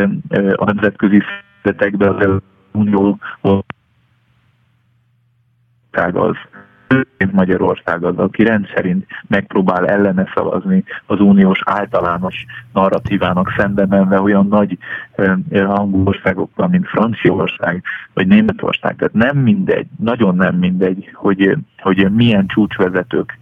a 0.54 0.64
nemzetközi 0.64 1.22
szervezetekben 1.62 2.30
az 2.30 2.40
Unió 2.72 3.18
az 5.90 6.36
Magyarország 7.32 8.04
az, 8.04 8.16
aki 8.16 8.42
rendszerint 8.42 9.06
megpróbál 9.26 9.86
ellene 9.86 10.30
szavazni 10.34 10.84
az 11.06 11.20
uniós 11.20 11.60
általános 11.64 12.44
narratívának 12.72 13.54
szembe 13.56 13.86
menve 13.86 14.20
olyan 14.20 14.46
nagy 14.46 14.78
hangú 15.50 16.06
országokkal, 16.06 16.68
mint 16.68 16.88
Franciaország 16.88 17.82
vagy 18.14 18.26
Németország. 18.26 18.96
Tehát 18.96 19.14
nem 19.14 19.36
mindegy, 19.36 19.86
nagyon 19.98 20.36
nem 20.36 20.54
mindegy, 20.54 21.10
hogy, 21.14 21.56
hogy 21.78 22.12
milyen 22.12 22.46
csúcsvezetők 22.46 23.38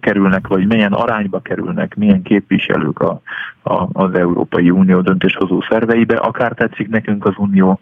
kerülnek, 0.00 0.46
vagy 0.46 0.66
milyen 0.66 0.92
arányba 0.92 1.40
kerülnek, 1.40 1.94
milyen 1.94 2.22
képviselők 2.22 3.00
a, 3.00 3.20
a, 3.62 3.88
az 3.92 4.14
Európai 4.14 4.70
Unió 4.70 5.00
döntéshozó 5.00 5.60
szerveibe, 5.68 6.16
akár 6.16 6.52
tetszik 6.52 6.88
nekünk 6.88 7.26
az 7.26 7.34
Unió 7.36 7.80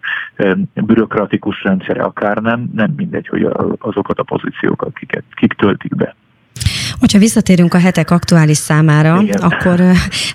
bürokratikus 0.75 1.63
rendszere, 1.63 2.03
akár 2.03 2.37
nem, 2.37 2.71
nem 2.75 2.93
mindegy, 2.97 3.27
hogy 3.27 3.49
azokat 3.79 4.19
a 4.19 4.23
pozíciókat 4.23 4.93
kiket, 4.99 5.25
kik 5.31 5.53
töltik 5.53 5.97
be. 5.97 6.15
Hogyha 7.01 7.19
visszatérünk 7.19 7.75
a 7.75 7.79
hetek 7.79 8.11
aktuális 8.11 8.57
számára, 8.57 9.21
Igen. 9.23 9.43
akkor, 9.43 9.81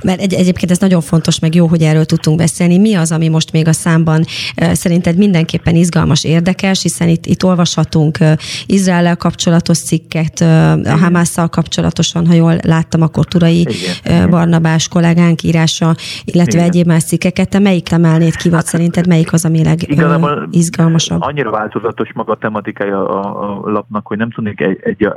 mert 0.04 0.22
egy, 0.22 0.34
egyébként 0.34 0.72
ez 0.72 0.78
nagyon 0.78 1.02
fontos, 1.02 1.40
meg 1.40 1.56
jó, 1.56 1.68
hogy 1.68 1.82
erről 1.82 2.06
tudtunk 2.06 2.38
beszélni. 2.38 2.78
Mi 2.78 2.94
az, 2.94 3.12
ami 3.12 3.28
most 3.28 3.52
még 3.52 3.68
a 3.68 3.74
számban 3.74 4.24
szerinted 4.56 5.18
mindenképpen 5.18 5.76
izgalmas, 5.76 6.24
érdekes, 6.24 6.82
hiszen 6.82 7.08
itt, 7.08 7.26
itt 7.26 7.44
olvashatunk 7.44 8.18
Izrael 8.66 9.16
kapcsolatos 9.16 9.78
cikket, 9.78 10.40
a 10.86 10.98
Hamásszal 11.00 11.48
kapcsolatosan, 11.48 12.28
ha 12.28 12.34
jól 12.34 12.56
láttam, 12.64 13.02
akkor 13.02 13.26
Turai 13.26 13.68
Igen. 14.04 14.30
Barnabás 14.30 14.88
kollégánk 14.88 15.44
írása, 15.44 15.96
illetve 16.24 16.58
Igen. 16.58 16.70
egyéb 16.70 16.88
más 16.88 17.04
cikkeket. 17.04 17.50
Te 17.50 17.60
melyik 17.60 17.92
emelnéd 17.92 18.36
ki, 18.36 18.50
vagy 18.50 18.58
hát, 18.58 18.68
szerinted 18.68 19.08
melyik 19.08 19.34
az, 19.34 19.46
ami 19.46 19.64
legizgalmasabb? 19.64 21.22
Annyira 21.22 21.52
változatos 21.52 22.14
maga 22.14 22.32
a 22.32 22.38
tematikája 22.38 23.10
a, 23.10 23.64
a 23.66 23.70
lapnak, 23.70 24.08
hogy 24.08 24.18
nem 24.18 24.32
tudnék 24.32 24.62
egy, 24.62 24.80
egy 24.84 25.08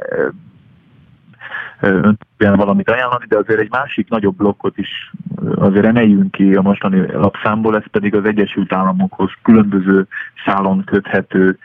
öntően 1.81 2.57
valamit 2.57 2.91
ajánlani, 2.91 3.25
de 3.29 3.37
azért 3.37 3.61
egy 3.61 3.71
másik 3.71 4.09
nagyobb 4.09 4.37
blokkot 4.37 4.79
is 4.79 5.13
azért 5.55 5.85
emeljünk 5.85 6.31
ki 6.31 6.55
a 6.55 6.63
mostani 6.63 7.13
lapszámból, 7.13 7.77
ez 7.77 7.91
pedig 7.91 8.15
az 8.15 8.25
Egyesült 8.25 8.73
Államokhoz 8.73 9.31
különböző 9.43 10.07
szálon 10.45 10.85
köthető 10.85 11.59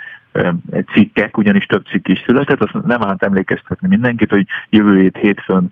cikkek, 0.94 1.38
ugyanis 1.38 1.66
több 1.66 1.86
cikk 1.86 2.08
is 2.08 2.24
született, 2.26 2.62
azt 2.62 2.86
nem 2.86 3.04
állt 3.04 3.24
emlékeztetni 3.24 3.88
mindenkit, 3.88 4.30
hogy 4.30 4.48
jövő 4.70 5.00
hét 5.00 5.18
hétfőn 5.18 5.72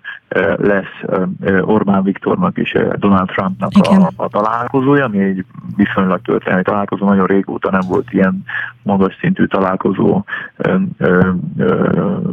lesz 0.56 1.24
Orbán 1.60 2.02
Viktornak 2.02 2.58
és 2.58 2.78
Donald 2.96 3.28
Trumpnak 3.28 3.70
a, 3.74 4.10
a 4.16 4.28
találkozója, 4.28 5.04
ami 5.04 5.18
egy 5.18 5.44
viszonylag 5.76 6.20
történelmi 6.22 6.62
találkozó, 6.62 7.06
nagyon 7.06 7.26
régóta 7.26 7.70
nem 7.70 7.80
volt 7.88 8.12
ilyen 8.12 8.44
magas 8.82 9.16
szintű 9.20 9.44
találkozó, 9.44 10.24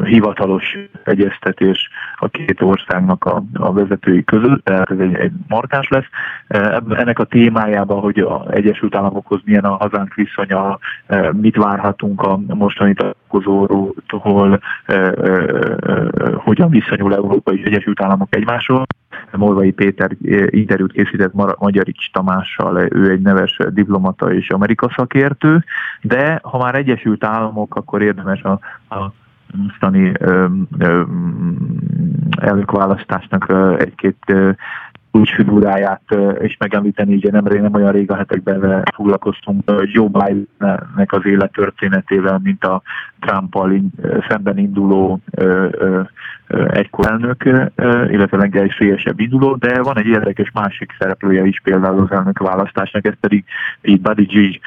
hivatalos 0.03 0.77
egyeztetés 1.03 1.89
a 2.15 2.27
két 2.27 2.61
országnak 2.61 3.25
a, 3.25 3.43
a 3.53 3.73
vezetői 3.73 4.23
között, 4.23 4.63
tehát 4.63 4.91
ez 4.91 4.99
egy, 4.99 5.13
egy 5.13 5.31
markáns 5.47 5.87
lesz. 5.87 6.07
Ennek 6.89 7.19
a 7.19 7.23
témájában, 7.23 7.99
hogy 7.99 8.19
az 8.19 8.51
Egyesült 8.51 8.95
Államokhoz 8.95 9.41
milyen 9.43 9.63
a 9.63 9.75
hazánk 9.75 10.13
viszonya, 10.13 10.79
mit 11.31 11.55
várhatunk 11.55 12.18
a 12.23 12.39
mostani 12.47 12.93
találkozóról, 12.93 14.59
hogyan 16.35 16.69
viszonyul 16.69 17.15
Európa 17.15 17.53
és 17.53 17.61
Egyesült 17.63 18.01
Államok 18.01 18.35
egymásról. 18.35 18.85
Morvai 19.31 19.71
Péter 19.71 20.11
interjút 20.49 20.91
készített 20.91 21.33
Magyarics 21.57 22.11
Tamással, 22.11 22.87
ő 22.93 23.09
egy 23.09 23.21
neves 23.21 23.57
diplomata 23.69 24.33
és 24.33 24.49
Amerika 24.49 24.91
szakértő, 24.95 25.63
de 26.01 26.39
ha 26.43 26.57
már 26.57 26.75
Egyesült 26.75 27.23
Államok, 27.23 27.75
akkor 27.75 28.01
érdemes 28.01 28.41
a, 28.41 28.59
a 28.89 29.11
mostani 29.55 30.11
elnökválasztásnak 32.39 33.53
egy-két 33.79 34.33
kulcsfiguráját 35.11 36.01
is 36.41 36.57
megemlíteni, 36.57 37.15
ugye 37.15 37.31
nem, 37.31 37.43
nem 37.43 37.73
olyan 37.73 37.91
rég 37.91 38.11
a 38.11 38.15
hetekben 38.15 38.83
foglalkoztunk 38.95 39.71
Joe 39.83 40.07
Bidennek 40.07 41.11
az 41.11 41.25
élettörténetével, 41.25 42.39
mint 42.43 42.63
a 42.63 42.81
Trump-al 43.19 43.81
szemben 44.27 44.57
induló 44.57 45.19
egykor 46.69 47.07
elnök, 47.07 47.43
illetve 48.11 48.37
legesélyesebb 48.37 49.19
induló, 49.19 49.55
de 49.55 49.81
van 49.81 49.97
egy 49.97 50.07
érdekes 50.07 50.51
másik 50.53 50.95
szereplője 50.99 51.45
is 51.45 51.61
például 51.63 51.99
az 51.99 52.11
elnök 52.11 52.39
választásnak, 52.39 53.05
ez 53.05 53.15
pedig 53.19 53.43
így 53.81 54.01
Buddy 54.01 54.23
G, 54.23 54.59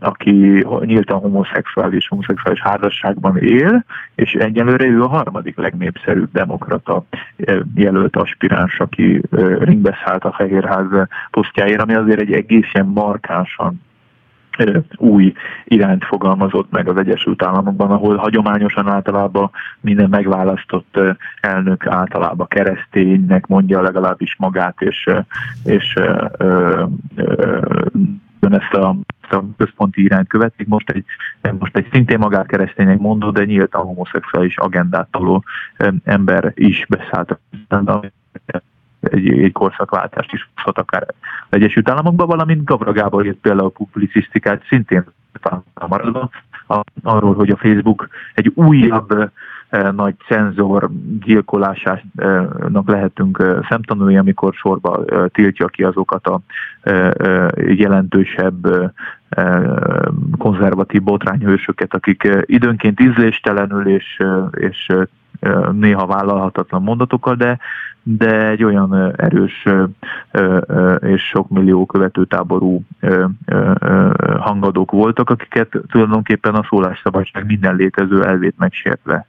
aki 0.00 0.66
nyíltan 0.80 1.18
homoszexuális, 1.18 2.08
homoszexuális 2.08 2.60
házasságban 2.60 3.36
él, 3.36 3.84
és 4.14 4.32
egyelőre 4.32 4.84
ő 4.84 5.02
a 5.02 5.08
harmadik 5.08 5.56
legnépszerűbb 5.56 6.32
demokrata 6.32 7.04
jelölt 7.74 8.16
aspiráns, 8.16 8.80
aki 8.80 9.22
ringbe 9.58 9.96
szállt 10.04 10.24
a 10.24 10.32
Fehérház 10.32 11.08
posztjáért, 11.30 11.80
ami 11.80 11.94
azért 11.94 12.20
egy 12.20 12.32
egészen 12.32 12.86
markánsan 12.86 13.80
új 14.96 15.32
irányt 15.64 16.04
fogalmazott 16.04 16.70
meg 16.70 16.88
az 16.88 16.96
Egyesült 16.96 17.42
Államokban, 17.42 17.90
ahol 17.90 18.16
hagyományosan 18.16 18.88
általában 18.88 19.50
minden 19.80 20.08
megválasztott 20.08 20.98
elnök 21.40 21.86
általában 21.86 22.46
kereszténynek 22.46 23.46
mondja 23.46 23.80
legalábbis 23.80 24.36
magát, 24.38 24.80
és, 24.80 25.10
és 25.64 25.94
ö, 25.96 26.84
ö, 27.16 27.66
ezt 28.40 28.72
a, 28.72 28.96
ezt 29.20 29.32
a 29.32 29.44
központi 29.56 30.02
irányt 30.02 30.28
követik. 30.28 30.66
Most 30.66 30.90
egy, 30.90 31.04
most 31.58 31.76
egy 31.76 31.88
szintén 31.92 32.18
magát 32.18 32.46
keresztények 32.46 32.98
mondó, 32.98 33.30
de 33.30 33.44
nyíltan 33.44 33.82
homoszexuális 33.82 34.56
agendát 34.56 35.08
toló 35.10 35.44
ember 36.04 36.52
is 36.54 36.86
beszállt 36.88 37.38
egy, 39.00 39.28
egy 39.28 39.52
korszakváltást 39.52 40.32
is 40.32 40.48
hozhat 40.54 40.78
akár 40.78 41.06
Egyesült 41.48 41.88
Államokban, 41.88 42.26
valamint 42.26 42.64
Gabra 42.64 42.92
Gábor 42.92 43.26
írt 43.26 43.36
például 43.36 43.72
publicisztikát 43.72 44.64
szintén 44.68 45.04
maradva, 45.88 46.30
arról, 47.02 47.34
hogy 47.34 47.50
a 47.50 47.56
Facebook 47.56 48.08
egy 48.34 48.52
újabb 48.54 49.30
nagy 49.92 50.14
cenzor 50.26 50.90
gyilkolásának 51.24 52.88
lehetünk 52.88 53.62
szemtanulni, 53.68 54.16
amikor 54.16 54.54
sorba 54.54 55.04
tiltja 55.28 55.66
ki 55.66 55.82
azokat 55.84 56.26
a 56.26 56.40
jelentősebb 57.54 58.66
konzervatív 60.38 61.02
botrányhősöket, 61.02 61.94
akik 61.94 62.28
időnként 62.42 63.00
ízléstelenül 63.00 63.88
és, 63.88 64.22
és 64.50 64.86
néha 65.72 66.06
vállalhatatlan 66.06 66.82
mondatokkal, 66.82 67.34
de, 67.34 67.58
de 68.02 68.48
egy 68.48 68.64
olyan 68.64 69.12
erős 69.16 69.66
és 71.00 71.22
sok 71.22 71.48
millió 71.48 71.86
követőtáború 71.86 72.82
hangadók 74.38 74.90
voltak, 74.90 75.30
akiket 75.30 75.68
tulajdonképpen 75.88 76.54
a 76.54 76.66
szólásszabadság 76.68 77.46
minden 77.46 77.76
létező 77.76 78.24
elvét 78.24 78.54
megsértve 78.58 79.26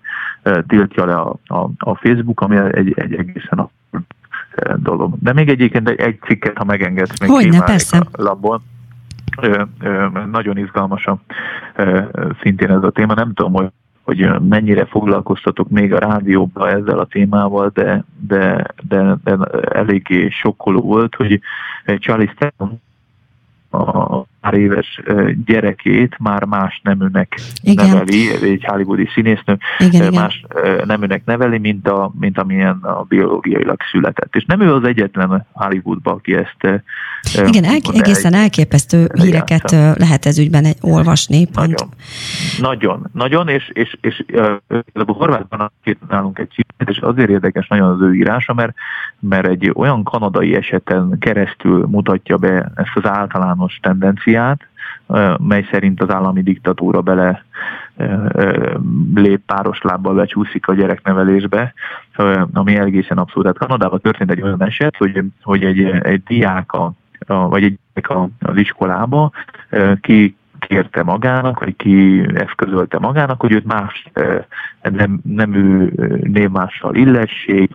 tiltja 0.67 1.05
le 1.05 1.15
a, 1.15 1.35
a, 1.45 1.69
a 1.77 1.95
Facebook, 1.95 2.41
ami 2.41 2.57
egy, 2.57 2.93
egy 2.95 3.13
egészen 3.13 3.59
a 3.59 3.69
dolog. 4.75 5.13
De 5.19 5.33
még 5.33 5.49
egyébként 5.49 5.89
egy, 5.89 5.99
egy 5.99 6.19
cikket, 6.21 6.57
ha 6.57 6.63
megengedsz, 6.63 7.19
még 7.19 7.29
Hogyne, 7.29 7.63
persze. 7.63 7.97
a 7.97 8.21
labból. 8.21 8.61
Ö, 9.41 9.63
ö, 9.79 10.07
nagyon 10.31 10.57
izgalmas 10.57 11.05
a, 11.05 11.17
ö, 11.75 12.01
szintén 12.41 12.69
ez 12.69 12.83
a 12.83 12.91
téma. 12.91 13.13
Nem 13.13 13.33
tudom, 13.33 13.53
hogy 13.53 13.69
hogy 14.03 14.41
mennyire 14.49 14.85
foglalkoztatok 14.85 15.69
még 15.69 15.93
a 15.93 15.99
rádióban 15.99 16.67
ezzel 16.67 16.99
a 16.99 17.05
témával, 17.05 17.71
de, 17.73 18.03
de, 18.27 18.65
de, 18.87 19.17
de 19.23 19.37
eléggé 19.71 20.29
sokkoló 20.29 20.81
volt, 20.81 21.15
hogy 21.15 21.41
Charlie 21.97 22.33
Theron 22.35 22.81
a 23.73 24.25
pár 24.41 24.53
éves 24.53 25.01
gyerekét 25.45 26.15
már 26.19 26.43
más 26.43 26.79
neműnek 26.83 27.39
igen. 27.61 27.87
neveli, 27.87 28.31
egy 28.41 28.63
hollywoodi 28.65 29.09
színésznő 29.13 29.57
igen, 29.79 30.13
más 30.13 30.45
igen. 30.61 30.85
neműnek 30.85 31.25
neveli, 31.25 31.57
mint, 31.57 31.87
a, 31.87 32.11
mint 32.19 32.37
amilyen 32.37 32.79
a 32.81 33.01
biológiailag 33.01 33.79
született. 33.91 34.35
És 34.35 34.45
nem 34.45 34.61
ő 34.61 34.73
az 34.73 34.83
egyetlen 34.83 35.47
Hollywoodban, 35.51 36.13
aki 36.13 36.33
ezt 36.35 36.81
Igen, 37.47 37.63
el, 37.63 37.77
egészen 37.93 38.33
elképesztő 38.33 39.09
híreket 39.13 39.71
játszom. 39.71 39.93
lehet 39.97 40.25
ez 40.25 40.39
ügyben 40.39 40.65
egy, 40.65 40.77
olvasni. 40.81 41.45
Pont. 41.45 41.67
Nagyon, 41.67 41.89
nagyon, 42.59 43.09
nagyon 43.13 43.47
és, 43.47 43.69
és, 43.73 43.97
és 44.01 44.23
a 44.93 45.11
Horvátban 45.11 45.71
nálunk 46.09 46.39
egy 46.39 46.49
címet, 46.49 46.89
és 46.95 46.97
azért 46.97 47.29
érdekes 47.29 47.67
nagyon 47.67 47.89
az 47.91 48.01
ő 48.01 48.13
írása, 48.13 48.53
mert, 48.53 48.73
mert 49.19 49.47
egy 49.47 49.71
olyan 49.73 50.03
kanadai 50.03 50.55
eseten 50.55 51.15
keresztül 51.19 51.85
mutatja 51.87 52.37
be 52.37 52.71
ezt 52.75 52.91
az 52.93 53.05
általános 53.05 53.60
tendenciát, 53.81 54.31
demokráciát, 54.31 54.69
mely 55.39 55.67
szerint 55.71 56.01
az 56.01 56.09
állami 56.09 56.41
diktatúra 56.41 57.01
bele 57.01 57.43
lép 59.15 59.41
páros 59.45 59.81
lábbal 59.81 60.13
becsúszik 60.13 60.67
a 60.67 60.73
gyereknevelésbe, 60.73 61.73
ami 62.53 62.75
egészen 62.75 63.17
abszurd. 63.17 63.45
Hát 63.45 63.57
Kanadában 63.57 63.99
történt 63.99 64.31
egy 64.31 64.41
olyan 64.41 64.63
eset, 64.63 64.97
hogy, 64.97 65.23
hogy 65.41 65.63
egy, 65.63 65.83
egy 65.83 66.23
diák 66.23 66.71
a, 66.73 66.93
vagy 67.25 67.63
egy 67.63 67.79
az 68.39 68.57
iskolába 68.57 69.31
ki 70.01 70.35
kérte 70.67 71.03
magának, 71.03 71.59
vagy 71.59 71.75
ki 71.75 72.25
eszközölte 72.33 72.99
magának, 72.99 73.41
hogy 73.41 73.51
őt 73.51 73.65
más 73.65 74.05
nem, 74.81 75.19
nemű 75.23 75.89
névmással 76.23 76.95
illessék, 76.95 77.71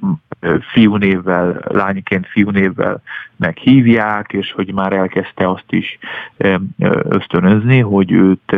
fiúnévvel, 0.72 1.60
lányként 1.68 2.26
fiúnévvel 2.26 3.02
meghívják, 3.36 4.32
és 4.32 4.52
hogy 4.52 4.72
már 4.72 4.92
elkezdte 4.92 5.50
azt 5.50 5.72
is 5.72 5.98
ösztönözni, 7.08 7.80
hogy 7.80 8.12
őt 8.12 8.56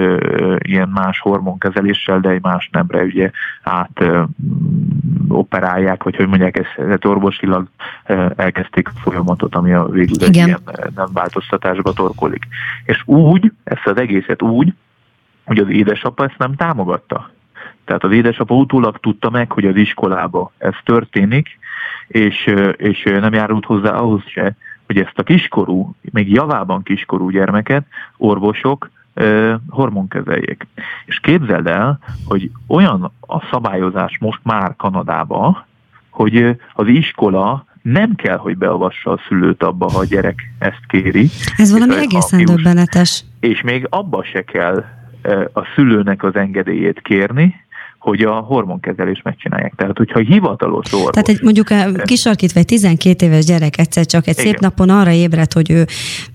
ilyen 0.58 0.88
más 0.88 1.20
hormonkezeléssel, 1.20 2.20
de 2.20 2.28
egy 2.28 2.42
más 2.42 2.68
nemre 2.73 3.02
ugye 3.02 3.30
át 3.62 4.04
operálják, 5.28 6.02
vagy 6.02 6.16
hogy 6.16 6.28
mondják, 6.28 6.76
ezt 6.76 7.04
orvosilag 7.04 7.68
elkezdték 8.37 8.88
a 8.88 8.99
folyamatot, 9.00 9.55
ami 9.55 9.72
a 9.72 9.88
végül 9.88 10.24
egy 10.24 10.37
ilyen 10.37 10.59
nem 10.94 11.09
változtatásba 11.12 11.92
torkolik. 11.92 12.46
És 12.85 13.03
úgy, 13.05 13.53
ezt 13.64 13.87
az 13.87 13.98
egészet 14.18 14.42
úgy, 14.42 14.72
hogy 15.44 15.59
az 15.59 15.68
édesapa 15.68 16.24
ezt 16.24 16.38
nem 16.38 16.54
támogatta. 16.54 17.31
Tehát 17.85 18.04
az 18.04 18.12
édesapa 18.12 18.54
utólag 18.54 18.98
tudta 18.98 19.31
meg, 19.31 19.52
hogy 19.52 19.66
az 19.66 19.76
iskolába 19.76 20.52
ez 20.59 20.74
történik, 20.85 21.59
és, 22.09 22.54
és 22.76 23.02
nem 23.02 23.33
járult 23.33 23.64
hozzá 23.64 23.90
ahhoz 23.90 24.22
se, 24.26 24.57
hogy 24.87 24.98
ezt 24.98 25.18
a 25.18 25.22
kiskorú, 25.22 25.94
még 26.00 26.33
javában 26.33 26.83
kiskorú 26.83 27.31
gyermeket 27.31 27.87
orvosok 28.16 28.90
hormonkezeljék. 29.68 30.66
És 31.07 31.20
képzeld 31.20 31.66
el, 31.66 31.98
hogy 32.24 32.50
olyan 32.66 33.12
a 33.20 33.40
szabályozás 33.50 34.18
most 34.20 34.40
már 34.42 34.76
Kanadában, 34.76 35.64
hogy 36.11 36.57
az 36.72 36.87
iskola 36.87 37.64
nem 37.92 38.14
kell, 38.14 38.37
hogy 38.37 38.59
beavassa 38.59 39.11
a 39.11 39.20
szülőt 39.29 39.62
abba, 39.62 39.90
ha 39.90 39.98
a 39.98 40.05
gyerek 40.05 40.51
ezt 40.59 40.87
kéri. 40.88 41.29
Ez 41.57 41.72
valami 41.72 41.94
egészen 41.96 42.44
döbbenetes. 42.44 43.24
És 43.40 43.62
még 43.62 43.87
abba 43.90 44.24
se 44.24 44.42
kell 44.42 44.85
a 45.53 45.62
szülőnek 45.74 46.22
az 46.22 46.35
engedélyét 46.35 47.01
kérni, 47.01 47.55
hogy 47.98 48.20
a 48.20 48.32
hormonkezelést 48.32 49.24
megcsinálják. 49.24 49.72
Tehát, 49.76 49.96
hogyha 49.96 50.18
hivatalos 50.20 50.92
orvos... 50.92 51.11
Tehát 51.11 51.28
egy, 51.28 51.42
mondjuk 51.42 51.70
a 51.70 52.02
kisarkítva 52.04 52.61
egy 52.61 52.66
12 52.66 53.26
éves 53.26 53.44
gyerek 53.44 53.78
egyszer 53.78 54.06
csak 54.06 54.26
egy 54.26 54.38
igen. 54.38 54.50
szép 54.50 54.61
napon 54.61 54.90
arra 54.90 55.11
ébred, 55.11 55.52
hogy 55.52 55.70
ő 55.70 55.87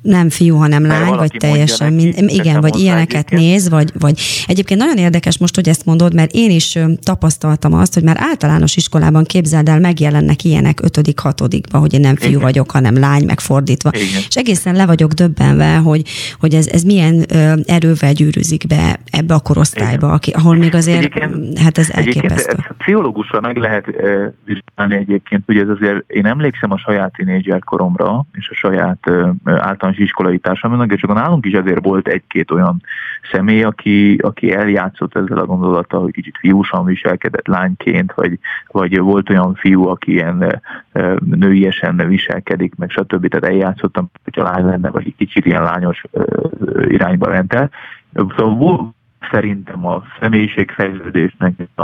nem 0.01 0.29
fiú, 0.29 0.55
hanem 0.55 0.85
lány, 0.85 1.15
vagy 1.15 1.35
teljesen, 1.37 1.93
neki, 1.93 2.13
mind, 2.15 2.29
igen, 2.29 2.61
vagy 2.61 2.79
ilyeneket 2.79 3.15
egyébként. 3.15 3.41
néz, 3.41 3.69
vagy, 3.69 3.91
vagy 3.99 4.19
egyébként 4.47 4.79
nagyon 4.79 4.97
érdekes 4.97 5.37
most, 5.37 5.55
hogy 5.55 5.69
ezt 5.69 5.85
mondod, 5.85 6.13
mert 6.13 6.31
én 6.33 6.51
is 6.51 6.79
tapasztaltam 7.03 7.73
azt, 7.73 7.93
hogy 7.93 8.03
már 8.03 8.17
általános 8.19 8.75
iskolában 8.75 9.23
képzeld 9.23 9.69
el, 9.69 9.79
megjelennek 9.79 10.43
ilyenek 10.43 10.79
5 10.81 11.19
hatodikba, 11.19 11.77
hogy 11.77 11.93
én 11.93 11.99
nem 11.99 12.15
fiú 12.15 12.29
igen. 12.29 12.41
vagyok, 12.41 12.71
hanem 12.71 12.99
lány, 12.99 13.25
megfordítva. 13.25 13.89
Igen. 13.93 14.21
És 14.27 14.35
egészen 14.35 14.75
le 14.75 14.85
vagyok 14.85 15.11
döbbenve, 15.11 15.75
hogy, 15.75 16.01
hogy 16.39 16.53
ez, 16.53 16.67
ez 16.67 16.83
milyen 16.83 17.25
erővel 17.65 18.13
gyűrűzik 18.13 18.67
be 18.67 18.99
ebbe 19.11 19.33
a 19.33 19.39
korosztályba, 19.39 20.11
aki, 20.11 20.31
ahol 20.31 20.55
még 20.55 20.75
azért 20.75 20.97
Egyébként 20.97 21.52
Hát 21.59 21.77
ez 21.77 21.89
elképesztő. 21.89 22.51
Egyébként 22.51 22.77
pszichológusra 22.77 23.41
meg 23.41 23.57
lehet 23.57 23.85
vizsgálni 24.45 24.95
egyébként, 24.95 25.43
hogy 25.45 25.57
ez 25.57 25.69
azért, 25.69 26.11
én 26.11 26.25
emlékszem 26.25 26.71
a 26.71 26.77
saját 26.77 27.13
tínédzser 27.13 27.59
koromra, 27.59 28.25
és 28.31 28.49
a 28.49 28.53
saját 28.53 29.09
általános 29.45 29.99
iskolai 29.99 30.37
társadalomnak, 30.37 30.95
és 30.95 31.03
akkor 31.03 31.15
nálunk 31.15 31.45
is 31.45 31.53
azért 31.53 31.85
volt 31.85 32.07
egy-két 32.07 32.51
olyan 32.51 32.81
személy, 33.31 33.63
aki, 33.63 34.17
aki 34.21 34.53
eljátszott 34.53 35.15
ezzel 35.15 35.37
a 35.37 35.45
gondolattal, 35.45 36.01
hogy 36.01 36.11
kicsit 36.11 36.37
fiúsan 36.37 36.85
viselkedett 36.85 37.47
lányként, 37.47 38.13
vagy, 38.13 38.39
vagy 38.67 38.99
volt 38.99 39.29
olyan 39.29 39.55
fiú, 39.55 39.87
aki 39.87 40.11
ilyen 40.11 40.61
nőiesen 41.25 42.07
viselkedik, 42.07 42.75
meg 42.75 42.89
stb. 42.89 43.27
Tehát 43.27 43.45
eljátszottam, 43.45 44.11
hogy 44.23 44.39
a 44.39 44.43
lány 44.43 44.65
lenne, 44.65 44.89
vagy 44.89 45.05
egy 45.05 45.15
kicsit 45.15 45.45
ilyen 45.45 45.63
lányos 45.63 46.03
irányba 46.87 47.29
ment 47.29 47.53
el. 47.53 47.69
Szóval 48.13 48.93
szerintem 49.31 49.85
a 49.85 50.03
személyiségfejlődésnek, 50.19 51.53
a, 51.75 51.83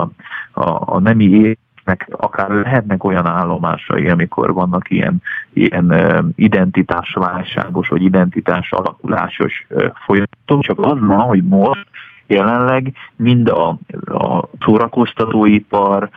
a, 0.51 0.95
a 0.95 0.99
nemi 0.99 1.25
életnek 1.25 2.07
akár 2.11 2.49
lehetnek 2.49 3.03
olyan 3.03 3.25
állomásai, 3.25 4.09
amikor 4.09 4.53
vannak 4.53 4.89
ilyen, 4.89 5.21
ilyen 5.53 5.93
identitásválságos 6.35 7.87
vagy 7.87 8.01
identitás 8.01 8.71
alakulásos 8.71 9.67
folyamatok, 10.05 10.61
csak 10.61 10.79
az 10.79 10.99
van, 10.99 11.19
hogy 11.19 11.43
most 11.43 11.87
jelenleg 12.27 12.93
mind 13.15 13.47
a, 13.47 13.67
a 14.05 14.49
szórakoztatóipar, 14.59 16.09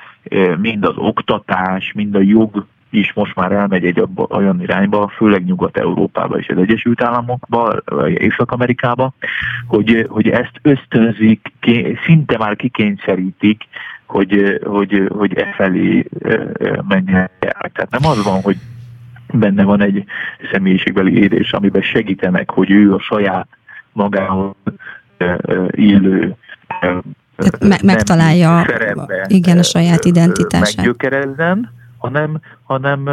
mind 0.59 0.85
az 0.85 0.97
oktatás, 0.97 1.93
mind 1.93 2.15
a 2.15 2.21
jog 2.21 2.67
is 2.93 3.13
most 3.13 3.35
már 3.35 3.53
elmegy 3.53 3.85
egy 3.85 4.03
olyan 4.29 4.63
irányba, 4.63 5.13
főleg 5.17 5.45
Nyugat-Európába 5.45 6.39
és 6.39 6.49
az 6.49 6.59
Egyesült 6.59 7.03
Államokba, 7.03 7.77
vagy 7.85 8.13
Észak-Amerikába, 8.13 9.15
hogy, 9.67 10.07
hogy 10.09 10.29
ezt 10.29 10.53
ösztönzik, 10.63 11.53
szinte 12.07 12.39
már 12.39 12.57
kikényszerítik, 12.57 13.63
hogy, 14.07 14.61
hogy, 14.65 15.09
hogy 15.09 15.39
e 15.39 15.53
felé 15.57 16.05
menjen 16.89 17.31
el. 17.39 17.71
Tehát 17.73 17.91
nem 17.91 18.11
az 18.11 18.25
van, 18.25 18.41
hogy 18.41 18.57
benne 19.33 19.65
van 19.65 19.81
egy 19.81 20.05
személyiségbeli 20.53 21.19
érés, 21.19 21.53
amiben 21.53 21.83
segítenek, 21.83 22.51
hogy 22.51 22.71
ő 22.71 22.95
a 22.95 23.01
saját 23.01 23.49
magához 23.93 24.55
illő 25.71 26.37
me- 27.61 27.83
megtalálja 27.83 28.65
igen, 29.27 29.59
a 29.59 29.63
saját 29.63 30.05
identitását. 30.05 30.77
Meggyökerezzen, 30.77 31.71
hanem, 32.03 32.41
hanem 32.62 33.05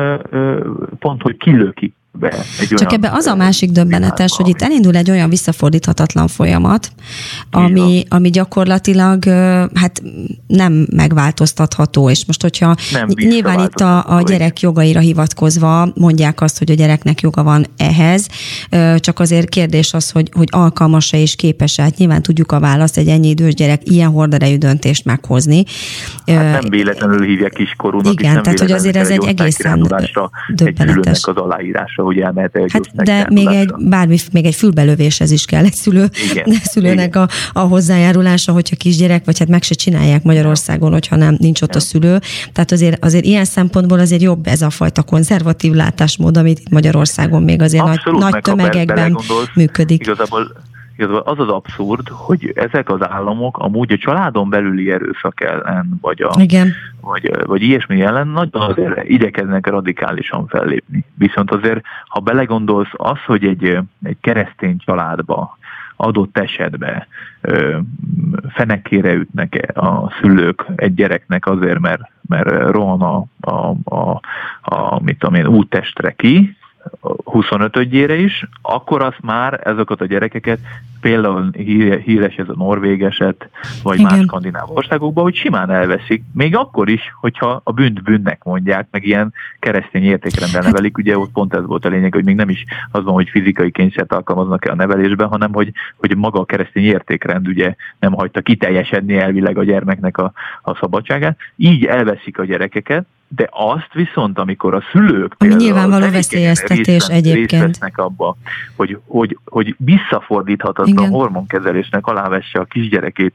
pont, 1.00 1.22
hogy 1.22 1.38
kilöki 1.38 1.94
be 2.12 2.32
egy 2.60 2.68
Csak 2.68 2.94
ebbe 2.94 3.10
az 3.12 3.26
a 3.26 3.36
másik 3.36 3.72
döbbenetes, 3.72 4.32
hogy 4.36 4.48
itt 4.48 4.62
elindul 4.62 4.96
egy 4.96 5.10
olyan 5.10 5.30
visszafordíthatatlan 5.30 6.28
folyamat, 6.28 6.92
ami, 7.52 8.04
ami 8.10 8.30
gyakorlatilag 8.30 9.26
hát 9.74 10.02
nem 10.48 10.88
megváltoztatható, 10.96 12.10
és 12.10 12.26
most 12.26 12.42
hogyha 12.42 12.76
nem 12.92 13.08
nyilván 13.16 13.60
itt 13.60 13.80
a, 13.80 14.16
a 14.16 14.22
gyerek 14.22 14.60
jogaira 14.60 15.00
hivatkozva 15.00 15.92
mondják 15.96 16.42
azt, 16.42 16.58
hogy 16.58 16.72
a 16.72 16.74
gyereknek 16.74 17.22
joga 17.22 17.44
van 17.44 17.66
ehhez, 17.78 18.28
csak 18.96 19.20
azért 19.20 19.50
kérdés 19.50 19.94
az, 19.94 20.12
hogy, 20.12 20.32
hogy 20.36 20.48
alkalmas-e 20.52 21.18
és 21.18 21.36
képes-e, 21.36 21.82
hát 21.82 21.98
nyilván 21.98 22.22
tudjuk 22.22 22.52
a 22.52 22.60
választ, 22.60 22.98
egy 22.98 23.08
ennyi 23.08 23.28
idős 23.28 23.54
gyerek 23.54 23.90
ilyen 23.90 24.10
horderejű 24.10 24.58
döntést 24.58 25.06
meghozni. 25.06 25.64
Hát 26.26 26.62
nem 26.62 26.70
véletlenül 26.70 27.26
hívják 27.26 27.52
kiskorúnak, 27.52 28.14
Igen, 28.14 28.44
tehát 28.44 28.60
hogy 28.60 28.72
azért 28.72 28.96
ez 28.96 29.10
egy 29.10 29.26
egészen 29.26 29.82
döbbenetes. 30.48 31.24
az 31.24 31.38
aláírása, 32.00 32.04
hogy 32.04 32.20
elmehet 32.20 32.56
egy 32.56 32.72
hát, 32.72 33.06
De 33.06 33.28
még 33.30 33.48
egy, 33.48 33.74
bármi, 33.78 34.18
még 34.32 34.46
egy 34.46 34.56
fülbelövéshez 34.56 35.32
is 35.32 35.46
kell 35.46 35.64
egy 35.64 35.74
szülő, 35.74 36.10
Igen. 36.32 36.52
szülőnek 36.74 37.16
a, 37.16 37.28
a 37.54 37.60
hozzájárulása, 37.60 38.52
hogyha 38.52 38.76
kisgyerek, 38.76 39.26
vagy 39.26 39.40
hát 39.40 39.48
meg 39.48 39.64
se 39.64 39.76
csinálják 39.76 40.24
Magyarországon, 40.24 40.92
hogyha 40.92 41.16
nem 41.16 41.36
nincs 41.40 41.62
ott 41.62 41.76
a 41.76 41.80
szülő. 41.80 42.20
Tehát 42.54 42.72
azért, 42.72 43.06
azért 43.06 43.26
ilyen 43.26 43.46
szempontból 43.46 44.00
azért 44.00 44.22
jobb 44.22 44.48
ez 44.48 44.62
a 44.62 44.70
fajta 44.70 45.04
konzervatív 45.04 45.74
látásmód, 45.74 46.38
amit 46.38 46.70
Magyarországon 46.70 47.44
még 47.44 47.62
azért 47.62 47.84
Abszolút, 47.84 48.20
nagy, 48.20 48.32
nagy 48.32 48.42
tömegekben 48.42 49.18
működik. 49.56 50.02
Igazából 50.02 50.52
az 51.02 51.40
az 51.40 51.48
abszurd, 51.48 52.08
hogy 52.08 52.52
ezek 52.56 52.90
az 52.90 53.10
államok 53.10 53.58
amúgy 53.58 53.92
a 53.92 53.98
családon 53.98 54.50
belüli 54.50 54.92
erőszak 54.92 55.42
ellen, 55.42 55.98
vagy, 56.02 56.22
a, 56.22 56.32
Igen. 56.42 56.74
vagy, 57.02 57.32
vagy 57.46 57.62
ilyesmi 57.62 58.02
ellen 58.02 58.28
nagyon 58.28 58.62
azért 58.62 59.04
igyekeznek 59.10 59.68
radikálisan 59.68 60.48
fellépni. 60.48 61.06
Viszont 61.18 61.52
azért, 61.52 61.82
ha 62.08 62.20
belegondolsz 62.20 62.92
az, 62.94 63.24
hogy 63.26 63.46
egy, 63.46 63.78
egy 64.04 64.18
keresztény 64.22 64.78
családba 64.78 65.58
adott 65.96 66.38
esetben 66.38 67.06
ö, 67.42 67.78
fenekére 68.50 69.14
ütnek 69.14 69.72
a 69.74 70.14
szülők 70.22 70.66
egy 70.76 70.94
gyereknek 70.94 71.48
azért, 71.48 71.80
mert, 71.80 72.02
mert 72.28 72.72
rohan 72.72 73.02
a, 73.02 73.24
a, 73.52 73.76
a, 73.96 74.22
a 74.62 75.04
mit 75.04 75.20
tudom 75.20 75.36
én, 75.36 75.48
úttestre 75.48 76.12
ki, 76.12 76.58
25-ödjére 77.02 78.14
is, 78.14 78.48
akkor 78.62 79.02
azt 79.02 79.22
már 79.22 79.60
ezeket 79.64 80.02
a 80.02 80.06
gyerekeket, 80.06 80.60
például 81.02 81.52
híres 82.04 82.36
ez 82.36 82.50
a 82.50 82.56
norvég 82.56 83.04
eset, 83.04 83.50
vagy 83.84 84.00
Igen. 84.00 84.12
más 84.12 84.22
skandináv 84.22 84.72
országokban, 84.72 85.24
hogy 85.24 85.36
simán 85.36 85.70
elveszik, 85.70 86.24
még 86.34 86.56
akkor 86.56 86.90
is, 86.90 87.02
hogyha 87.20 87.62
a 87.64 87.72
bűnt 87.72 88.04
bűnnek 88.04 88.44
mondják, 88.44 88.88
meg 88.92 89.06
ilyen 89.06 89.34
keresztény 89.60 90.04
értékrendben 90.04 90.62
hát- 90.62 90.72
nevelik, 90.72 90.98
ugye 90.98 91.18
ott 91.18 91.32
pont 91.32 91.54
ez 91.54 91.66
volt 91.66 91.86
a 91.86 91.90
lényeg, 91.90 92.14
hogy 92.14 92.24
még 92.24 92.36
nem 92.36 92.50
is 92.50 92.64
az 92.92 93.04
van, 93.04 93.14
hogy 93.14 93.30
fizikai 93.30 93.72
kényszert 93.72 94.14
alkalmaznak 94.14 94.66
el 94.66 94.72
a 94.72 94.76
nevelésben, 94.76 95.28
hanem 95.28 95.54
hogy, 95.54 95.72
hogy 95.98 96.18
maga 96.18 96.40
a 96.40 96.46
keresztény 96.46 96.84
értékrend 96.84 97.48
ugye 97.48 97.76
nem 98.00 98.14
hagyta 98.14 98.42
kiteljesedni 98.42 99.18
elvileg 99.18 99.58
a 99.58 99.64
gyermeknek 99.64 100.18
a, 100.18 100.32
a 100.62 100.76
szabadságát. 100.76 101.38
Így 101.56 101.86
elveszik 101.86 102.40
a 102.40 102.46
gyerekeket, 102.46 103.06
de 103.36 103.50
azt 103.52 103.94
viszont, 103.94 104.40
amikor 104.40 104.74
a 104.74 104.84
szülők 104.92 105.36
Ami 105.38 105.54
nyilvánvaló 105.54 106.10
veszélyeztetés 106.12 107.08
egyébként. 107.08 107.64
Részt 107.64 107.92
abba, 107.96 108.38
hogy, 108.76 109.00
hogy, 109.06 109.38
hogy 109.46 109.76
visszafordíthatatlan 109.78 110.98
Igen. 110.98 111.10
hormonkezelésnek 111.10 112.08
alávesse 112.08 112.60
a 112.60 112.66
kisgyerekét, 112.66 113.34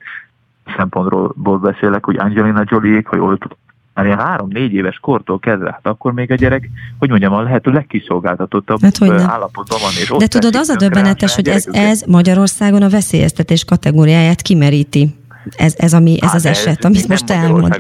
szempontból 0.77 1.59
beszélek, 1.59 2.05
hogy 2.05 2.17
Angelina 2.17 2.65
Jolie-ék, 2.67 3.07
hogy 3.07 3.19
oltott 3.19 3.57
már 3.95 4.07
ilyen 4.07 4.19
három-négy 4.19 4.73
éves 4.73 4.99
kortól 4.99 5.39
kezdve, 5.39 5.71
hát 5.71 5.87
akkor 5.87 6.13
még 6.13 6.31
a 6.31 6.35
gyerek, 6.35 6.71
hogy 6.99 7.09
mondjam, 7.09 7.33
a 7.33 7.43
lehető 7.43 7.71
legkiszolgáltatottabb 7.71 8.81
hát, 8.81 9.01
állapotban 9.03 9.79
van. 9.81 9.91
És 9.91 10.09
De 10.19 10.27
tudod, 10.27 10.57
az 10.57 10.69
a 10.69 10.77
döbbenetes, 10.77 11.35
hogy 11.35 11.49
ez, 11.49 11.67
ez 11.73 12.03
Magyarországon 12.07 12.83
a 12.83 12.89
veszélyeztetés 12.89 13.65
kategóriáját 13.65 14.43
kimeríti 14.43 15.15
ez, 15.57 15.75
ez, 15.77 15.95
ami, 15.95 16.19
ez 16.21 16.29
hát 16.29 16.35
az 16.35 16.47
eset, 16.47 16.85
amit 16.85 17.09
most 17.09 17.31
elmond. 17.31 17.77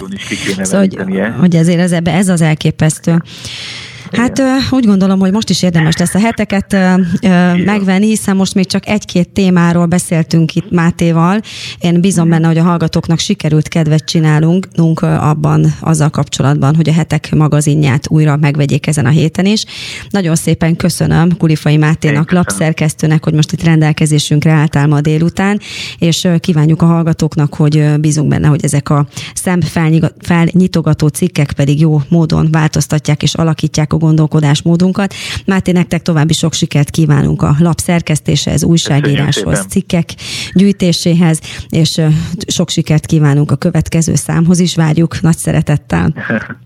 Szóval, 0.62 0.78
hogy, 0.80 1.20
hogy 1.38 1.56
ezért 1.56 1.78
ez, 1.78 1.92
ez 2.04 2.28
az 2.28 2.40
elképesztő. 2.40 3.22
Hát 4.16 4.42
úgy 4.70 4.86
gondolom, 4.86 5.18
hogy 5.18 5.32
most 5.32 5.50
is 5.50 5.62
érdemes 5.62 5.96
lesz 5.96 6.14
a 6.14 6.18
heteket 6.18 6.76
megvenni, 7.64 8.06
hiszen 8.06 8.36
most 8.36 8.54
még 8.54 8.66
csak 8.66 8.88
egy-két 8.88 9.28
témáról 9.28 9.86
beszéltünk 9.86 10.54
itt 10.54 10.70
Mátéval. 10.70 11.40
Én 11.80 12.00
bízom 12.00 12.28
benne, 12.28 12.46
hogy 12.46 12.58
a 12.58 12.62
hallgatóknak 12.62 13.18
sikerült 13.18 13.68
kedvet 13.68 14.04
csinálunk 14.04 14.68
abban, 15.02 15.74
azzal 15.80 16.10
kapcsolatban, 16.10 16.74
hogy 16.74 16.88
a 16.88 16.92
hetek 16.92 17.34
magazinját 17.34 18.08
újra 18.08 18.36
megvegyék 18.36 18.86
ezen 18.86 19.06
a 19.06 19.10
héten 19.10 19.46
is. 19.46 19.64
Nagyon 20.10 20.34
szépen 20.34 20.76
köszönöm 20.76 21.36
Kulifai 21.36 21.76
Máténak, 21.76 22.32
lapszerkesztőnek, 22.32 23.24
hogy 23.24 23.34
most 23.34 23.52
itt 23.52 23.62
rendelkezésünkre 23.62 24.52
álltál 24.52 24.86
ma 24.86 25.00
délután, 25.00 25.60
és 25.98 26.28
kívánjuk 26.40 26.82
a 26.82 26.86
hallgatóknak, 26.86 27.54
hogy 27.54 28.00
bízunk 28.00 28.28
benne, 28.28 28.48
hogy 28.48 28.64
ezek 28.64 28.90
a 28.90 29.06
szemfelnyitogató 29.34 31.06
cikkek 31.06 31.52
pedig 31.52 31.80
jó 31.80 32.00
módon 32.08 32.48
változtatják 32.50 33.22
és 33.22 33.34
alakítják 33.34 33.92
a 33.92 33.96
gondolkodásmódunkat. 34.04 35.14
Máté, 35.46 35.72
nektek 35.72 36.02
további 36.02 36.32
sok 36.32 36.52
sikert 36.52 36.90
kívánunk 36.90 37.42
a 37.42 37.56
lap 37.58 37.78
szerkesztéséhez, 37.78 38.64
újságíráshoz, 38.64 39.66
cikkek 39.68 40.08
gyűjtéséhez, 40.52 41.40
és 41.68 42.00
sok 42.46 42.70
sikert 42.70 43.06
kívánunk 43.06 43.50
a 43.50 43.56
következő 43.56 44.14
számhoz 44.14 44.58
is, 44.58 44.74
várjuk 44.74 45.20
nagy 45.20 45.38
szeretettel. 45.38 46.14